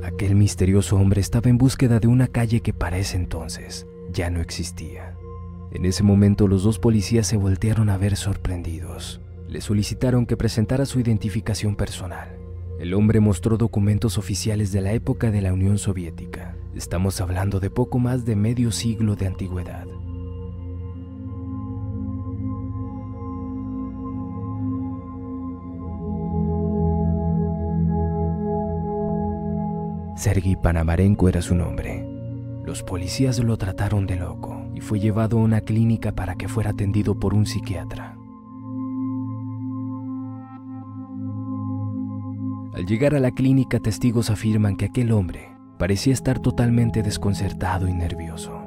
[0.02, 4.42] Aquel misterioso hombre estaba en búsqueda de una calle que para ese entonces ya no
[4.42, 5.16] existía.
[5.72, 9.22] En ese momento los dos policías se voltearon a ver sorprendidos.
[9.52, 12.38] Le solicitaron que presentara su identificación personal.
[12.80, 16.56] El hombre mostró documentos oficiales de la época de la Unión Soviética.
[16.74, 19.88] Estamos hablando de poco más de medio siglo de antigüedad.
[30.16, 32.08] Sergei Panamarenko era su nombre.
[32.64, 36.70] Los policías lo trataron de loco y fue llevado a una clínica para que fuera
[36.70, 38.21] atendido por un psiquiatra.
[42.82, 47.94] Al llegar a la clínica, testigos afirman que aquel hombre parecía estar totalmente desconcertado y
[47.94, 48.61] nervioso.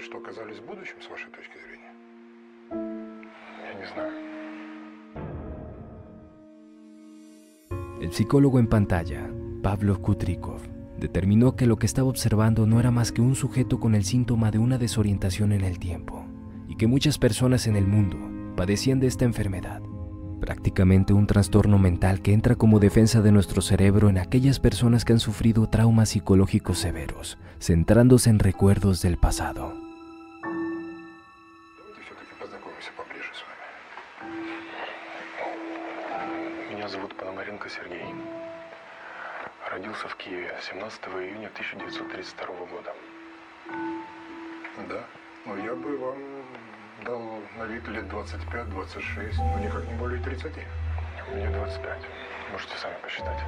[0.00, 1.92] сказать, что оказались в будущем, с вашей точки зрения?
[2.70, 4.12] Я не знаю.
[8.00, 9.28] El psicólogo en pantalla,
[9.62, 10.60] Pablo Kutrikov,
[10.98, 14.50] determinó que lo que estaba observando no era más que un sujeto con el síntoma
[14.50, 16.24] de una desorientación en el tiempo,
[16.68, 18.18] y que muchas personas en el mundo
[18.56, 19.82] padecían de esta enfermedad,
[20.40, 25.12] prácticamente un trastorno mental que entra como defensa de nuestro cerebro en aquellas personas que
[25.12, 29.74] han sufrido traumas psicológicos severos, centrándose en recuerdos del pasado.
[37.61, 38.15] Пономаренко Сергей.
[39.69, 42.93] Родился в Киеве 17 июня 1932 года.
[44.89, 45.03] Да.
[45.45, 46.17] Но я бы вам
[47.05, 47.21] дал
[47.57, 50.51] на вид лет 25-26, но никак не более 30.
[51.33, 51.99] Мне 25.
[52.51, 53.39] Можете сами посчитать.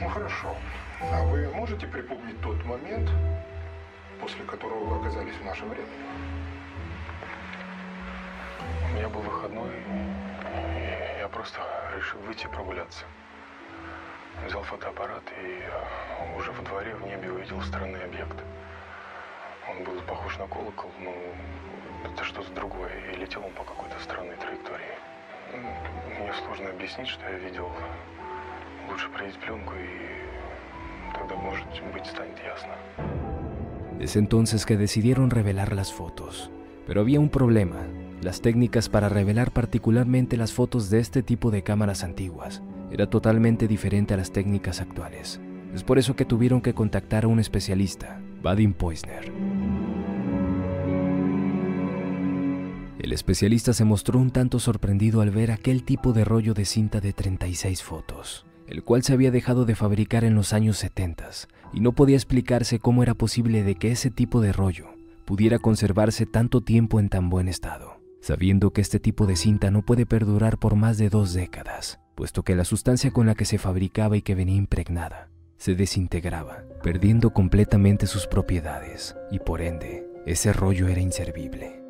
[0.00, 0.56] Ну хорошо.
[1.00, 3.10] А вы можете припомнить тот момент,
[4.20, 6.06] после которого вы оказались в нашем времени?
[8.90, 9.70] У меня был выходной,
[11.26, 11.58] я просто
[11.96, 13.04] решил выйти прогуляться.
[14.46, 18.36] Взял фотоаппарат и э, уже во дворе в небе увидел странный объект.
[19.68, 21.12] Он был похож на колокол, но
[22.04, 24.94] это что-то другое, и летел он по какой-то странной траектории.
[26.20, 27.68] Мне сложно объяснить, что я видел.
[28.88, 32.74] Лучше проявить пленку, и тогда, может быть, станет ясно.
[33.98, 36.50] Es entonces que decidieron revelar las fotos.
[36.86, 37.80] Pero había un problema.
[38.22, 43.68] Las técnicas para revelar particularmente las fotos de este tipo de cámaras antiguas era totalmente
[43.68, 45.40] diferente a las técnicas actuales.
[45.74, 49.30] Es por eso que tuvieron que contactar a un especialista, Vadim Poisner.
[52.98, 57.00] El especialista se mostró un tanto sorprendido al ver aquel tipo de rollo de cinta
[57.00, 61.28] de 36 fotos, el cual se había dejado de fabricar en los años 70
[61.72, 64.88] y no podía explicarse cómo era posible de que ese tipo de rollo
[65.24, 67.95] pudiera conservarse tanto tiempo en tan buen estado,
[68.26, 72.42] sabiendo que este tipo de cinta no puede perdurar por más de dos décadas, puesto
[72.42, 77.30] que la sustancia con la que se fabricaba y que venía impregnada se desintegraba, perdiendo
[77.30, 81.80] completamente sus propiedades, y por ende, ese rollo era inservible.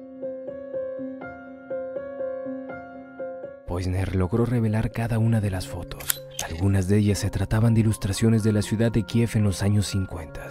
[3.67, 6.23] Poisner logró revelar cada una de las fotos.
[6.45, 9.87] Algunas de ellas se trataban de ilustraciones de la ciudad de Kiev en los años
[9.87, 10.49] 50.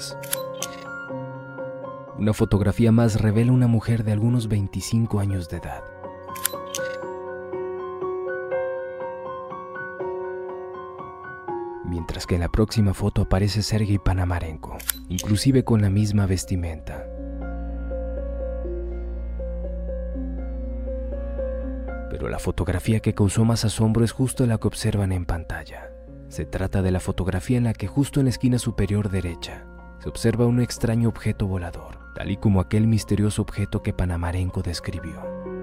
[2.18, 5.84] Una fotografía más revela una mujer de algunos 25 años de edad.
[11.84, 14.78] Mientras que en la próxima foto aparece Sergei Panamarenko,
[15.10, 17.06] inclusive con la misma vestimenta.
[22.10, 25.92] Pero la fotografía que causó más asombro es justo la que observan en pantalla.
[26.30, 29.66] Se trata de la fotografía en la que justo en la esquina superior derecha
[30.06, 35.55] se observa un extraño objeto volador, tal y como aquel misterioso objeto que Panamarenko describió.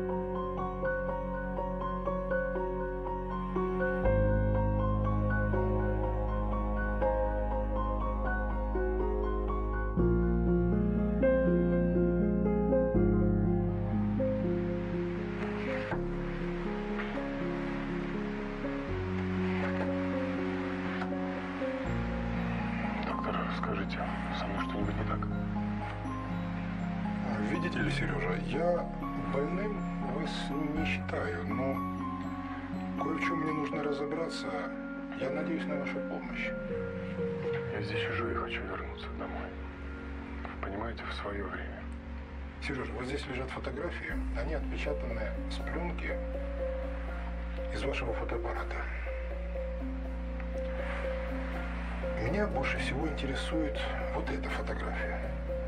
[53.52, 53.78] Интересует
[54.14, 55.20] вот эта фотография.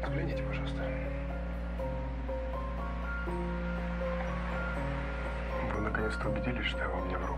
[0.02, 0.82] Взгляните, пожалуйста.
[5.74, 7.36] Вы наконец-то убедились, что я вам не вру.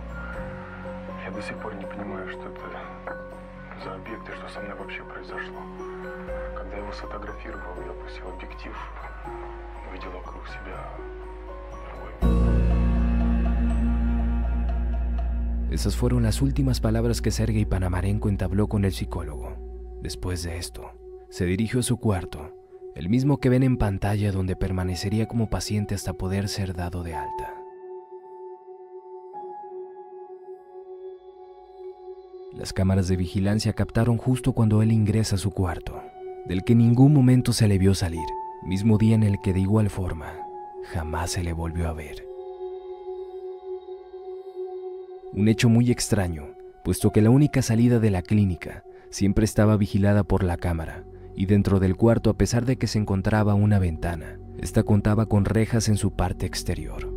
[1.25, 5.03] Я до сих пор не понимаю, что это за объект и что со мной вообще
[5.05, 5.61] произошло.
[6.55, 8.77] Когда я его сфотографировал, я опустил объектив,
[9.91, 10.77] увидел вокруг себя
[15.69, 19.56] Esas fueron las últimas palabras que Sergei Panamarenko entabló con el psicólogo.
[20.07, 20.93] Después de esto,
[21.31, 22.53] se dirigió a su cuarto,
[22.95, 27.17] el mismo que ven en pantalla donde permanecería como paciente hasta poder ser dado de
[27.17, 27.61] alta.
[32.53, 36.01] Las cámaras de vigilancia captaron justo cuando él ingresa a su cuarto,
[36.47, 38.29] del que en ningún momento se le vio salir,
[38.65, 40.39] mismo día en el que de igual forma
[40.85, 42.25] jamás se le volvió a ver.
[45.33, 46.45] Un hecho muy extraño,
[46.85, 48.85] puesto que la única salida de la clínica
[49.17, 52.99] siempre estaba vigilada por la cámara, y dentro del cuarto, a pesar de que se
[52.99, 57.11] encontraba una ventana, esta contaba con rejas en su parte exterior.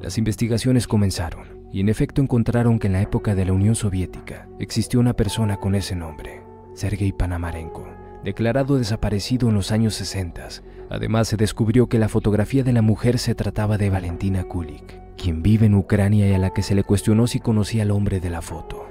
[0.00, 4.48] Las investigaciones comenzaron y en efecto encontraron que en la época de la Unión Soviética
[4.58, 6.40] existió una persona con ese nombre,
[6.74, 7.86] Sergei Panamarenko,
[8.24, 10.48] declarado desaparecido en los años 60.
[10.92, 15.42] Además se descubrió que la fotografía de la mujer se trataba de Valentina Kulik, quien
[15.42, 18.28] vive en Ucrania y a la que se le cuestionó si conocía al hombre de
[18.28, 18.84] la foto.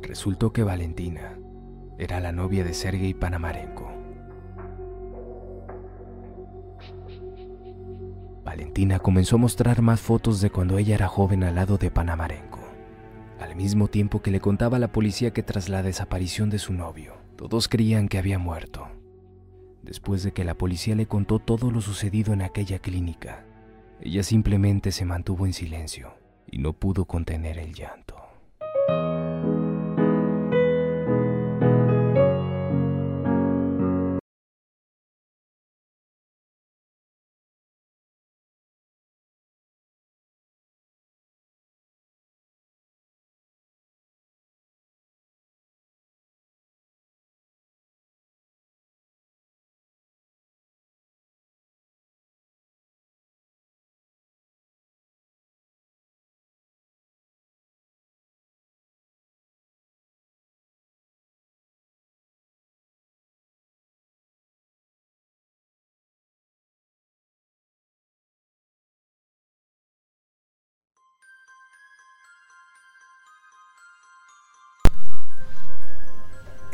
[0.00, 1.36] Resultó que Valentina
[1.98, 3.90] era la novia de Sergei Panamarenko.
[8.44, 12.60] Valentina comenzó a mostrar más fotos de cuando ella era joven al lado de Panamarenko,
[13.40, 16.72] al mismo tiempo que le contaba a la policía que tras la desaparición de su
[16.72, 18.95] novio, todos creían que había muerto.
[19.86, 23.44] Después de que la policía le contó todo lo sucedido en aquella clínica,
[24.00, 26.12] ella simplemente se mantuvo en silencio
[26.50, 28.15] y no pudo contener el llanto.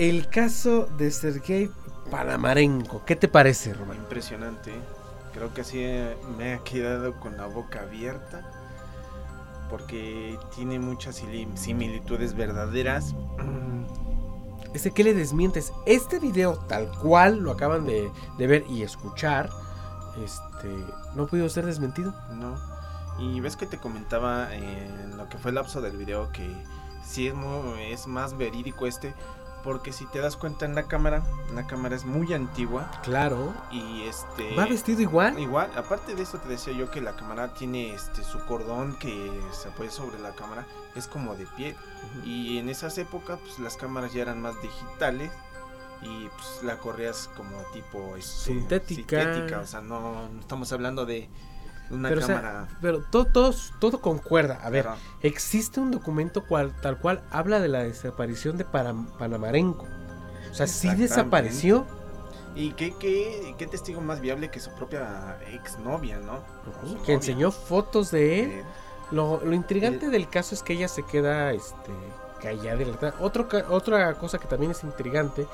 [0.03, 1.71] El caso de Sergei
[2.11, 3.05] Panamarenko.
[3.05, 3.99] ¿Qué te parece, Román?
[3.99, 4.73] Impresionante.
[4.73, 4.81] ¿eh?
[5.33, 8.43] Creo que así eh, me ha quedado con la boca abierta.
[9.71, 11.23] Porque tiene muchas
[11.55, 13.15] similitudes verdaderas.
[14.75, 15.73] Ese que le desmientes.
[15.87, 19.51] Este video, tal cual lo acaban de, de ver y escuchar,
[20.21, 20.69] este,
[21.15, 22.13] no pudo ser desmentido.
[22.35, 22.57] No.
[23.21, 26.53] Y ves que te comentaba en lo que fue el lapso del video que
[27.07, 29.15] sí es, mu- es más verídico este.
[29.63, 31.23] Porque si te das cuenta en la cámara,
[31.55, 32.91] la cámara es muy antigua.
[33.03, 33.55] Claro.
[33.71, 34.55] Y este.
[34.57, 35.39] ¿Va vestido igual?
[35.39, 35.71] Igual.
[35.77, 39.69] Aparte de eso, te decía yo que la cámara tiene este su cordón que se
[39.69, 40.67] apoya sobre la cámara.
[40.97, 41.77] Es como de pie.
[42.25, 45.31] Y en esas épocas, pues las cámaras ya eran más digitales.
[46.03, 49.23] Y pues la correas como tipo este, Sintética.
[49.23, 51.29] sintética, O sea, no, no estamos hablando de
[51.93, 52.69] una pero, o sea, cámara.
[52.81, 54.59] pero todo, todo, todo concuerda.
[54.63, 54.99] A ver, Claro.
[55.21, 59.87] existe un documento cual, tal cual habla de la desaparición de Panam- Panamarenko.
[60.51, 61.87] O sea, sí desapareció.
[62.55, 66.41] Y qué, qué, qué testigo más viable que su propia exnovia, ¿no?
[66.83, 67.15] Que novia.
[67.15, 68.51] enseñó fotos de él.
[68.51, 68.65] Eh,
[69.11, 71.93] Lo, lo intrigante del caso es que ella se queda este,
[72.43, 73.15] callada.
[73.21, 75.47] Otro, otra cosa que también es intrigante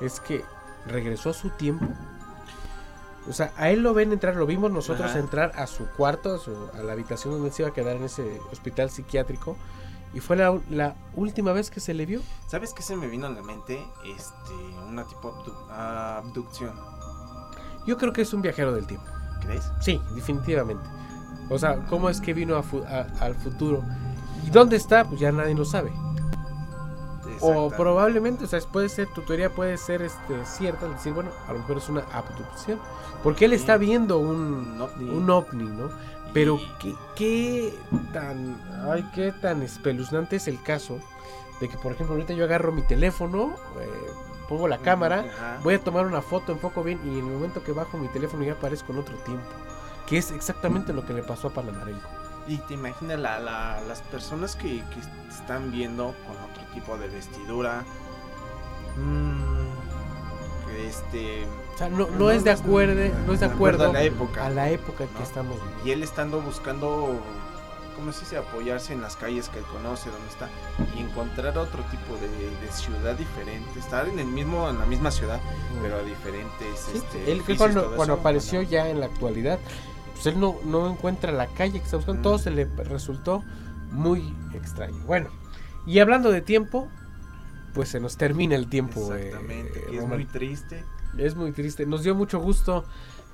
[0.00, 0.44] es que
[0.86, 1.86] regresó a su tiempo.
[3.28, 5.18] O sea, a él lo ven entrar, lo vimos nosotros Ajá.
[5.18, 8.04] entrar a su cuarto, a, su- a la habitación donde se iba a quedar en
[8.04, 9.56] ese hospital psiquiátrico.
[10.12, 12.20] Y fue la, la última vez que se le vio.
[12.48, 13.80] ¿Sabes qué se me vino a la mente?
[14.04, 14.52] Este,
[14.88, 16.74] una tipo abdu- abducción.
[17.86, 19.06] Yo creo que es un viajero del tiempo.
[19.40, 19.70] ¿Crees?
[19.80, 20.84] Sí, definitivamente.
[21.48, 23.82] O sea, ¿cómo es que vino a fu- a- al futuro?
[24.46, 25.04] ¿Y dónde está?
[25.04, 25.92] Pues ya nadie lo sabe.
[27.42, 31.30] O probablemente, o sea, puede ser, tu teoría puede ser este, cierta, es decir, bueno,
[31.48, 32.78] a lo mejor es una abducción.
[33.22, 35.10] Porque él está viendo un, Un ovni.
[35.10, 35.90] un ovni, ¿no?
[36.32, 37.78] Pero Y- ¿qué, qué
[38.12, 38.60] tan,
[38.90, 40.98] ay, qué tan espeluznante es el caso
[41.60, 43.88] de que, por ejemplo, ahorita yo agarro mi teléfono, eh,
[44.48, 45.58] pongo la cámara, Ajá.
[45.62, 48.44] voy a tomar una foto, enfoco bien y en el momento que bajo mi teléfono
[48.44, 49.44] ya aparezco en otro tiempo.
[50.06, 52.08] Que es exactamente lo que le pasó a Panamarenko.
[52.50, 57.08] Y te imaginas la, la- las personas que, que están viendo con otro tipo de
[57.08, 57.84] vestidura.
[58.96, 61.46] mm, este.
[61.74, 62.94] O sea, no, no es de acuerdo,
[63.26, 64.46] no es de acuerdo a la época.
[64.46, 65.86] a la época que estamos viviendo.
[65.86, 67.14] Y él estando buscando,
[67.96, 68.36] ¿cómo se dice?
[68.38, 70.48] Apoyarse en las calles que él conoce, donde está,
[70.96, 73.78] y encontrar otro tipo de, de ciudad diferente.
[73.78, 75.38] Estar en el mismo, en la misma ciudad,
[75.82, 76.80] pero a diferentes.
[76.80, 79.58] Sí, este, él que edificios, cuando, apareció bueno, ya en la actualidad,
[80.22, 82.22] pues él no, no encuentra la calle que está buscando, Mm.
[82.22, 83.42] todo se le resultó
[83.90, 84.96] muy extraño.
[85.06, 85.30] Bueno,
[85.86, 86.88] y hablando de tiempo,
[87.74, 89.14] pues se nos termina el tiempo.
[89.14, 90.84] eh, Exactamente, que es muy triste.
[91.16, 91.86] Es muy triste.
[91.86, 92.84] Nos dio mucho gusto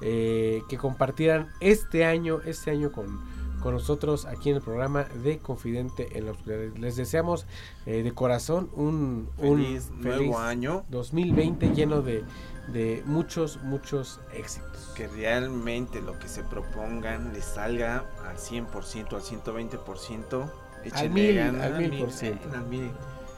[0.00, 3.20] eh, que compartieran este año, este año con,
[3.62, 6.74] con nosotros aquí en el programa de Confidente en la Oscuridad.
[6.76, 7.46] Les deseamos
[7.86, 10.84] eh, de corazón un, un Feliz nuevo año.
[10.90, 12.24] 2020 lleno de,
[12.68, 14.92] de muchos, muchos éxitos.
[14.94, 20.50] Que realmente lo que se propongan les salga al 100%, al 120%.
[20.84, 22.48] Échenle mil, ganas, al mil por ciento.
[22.52, 22.90] al mil,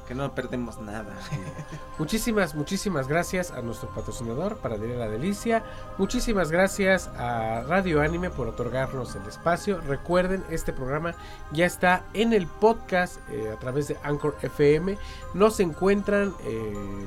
[0.07, 1.15] que no perdemos nada.
[1.99, 5.63] Muchísimas, muchísimas gracias a nuestro patrocinador Panadería La Delicia.
[5.99, 9.81] Muchísimas gracias a Radio Anime por otorgarnos el espacio.
[9.83, 11.15] Recuerden, este programa
[11.53, 14.97] ya está en el podcast eh, a través de Anchor FM.
[15.35, 17.07] Nos encuentran eh,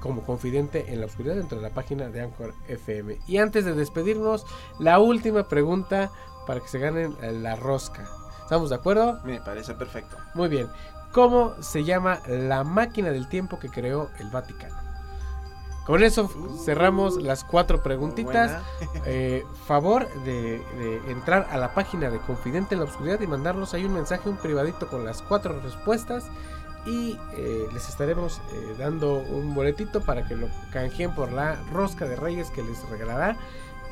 [0.00, 3.18] como confidente en la oscuridad dentro de la página de Anchor FM.
[3.26, 4.46] Y antes de despedirnos,
[4.78, 6.10] la última pregunta
[6.46, 8.08] para que se ganen la rosca.
[8.42, 9.20] ¿Estamos de acuerdo?
[9.24, 10.16] Me parece perfecto.
[10.34, 10.68] Muy bien.
[11.12, 14.76] ¿Cómo se llama la máquina del tiempo que creó el Vaticano?
[15.86, 16.30] Con eso
[16.64, 18.62] cerramos las cuatro preguntitas.
[19.06, 23.72] Eh, favor de, de entrar a la página de Confidente en la Oscuridad y mandarnos
[23.72, 26.26] ahí un mensaje, un privadito con las cuatro respuestas.
[26.86, 32.06] Y eh, les estaremos eh, dando un boletito para que lo canjeen por la rosca
[32.06, 33.36] de reyes que les regalará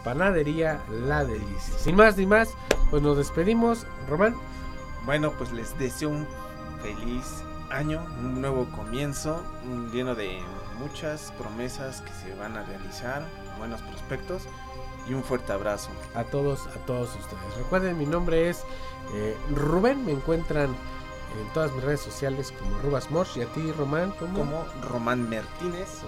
[0.05, 1.79] Panadería La Delicia.
[1.79, 2.55] Sin más ni más,
[2.91, 3.87] pues nos despedimos.
[4.09, 4.35] Román.
[5.05, 6.27] Bueno, pues les deseo un
[6.83, 9.43] feliz año, un nuevo comienzo,
[9.93, 10.39] lleno de
[10.79, 13.27] muchas promesas que se van a realizar,
[13.59, 14.45] buenos prospectos
[15.09, 15.91] y un fuerte abrazo.
[16.15, 17.57] a todos, a todos ustedes.
[17.57, 18.65] Recuerden, mi nombre es
[19.15, 20.75] eh, Rubén, me encuentran
[21.41, 24.39] en todas mis redes sociales como Rubas Mosh y a ti, Román, ¿cómo?
[24.39, 26.03] Como Román Martínez.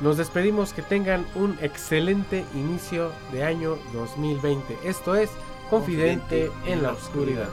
[0.00, 4.76] Nos despedimos, que tengan un excelente inicio de año 2020.
[4.84, 5.30] Esto es
[5.70, 7.48] Confidente, Confidente en la Oscuridad.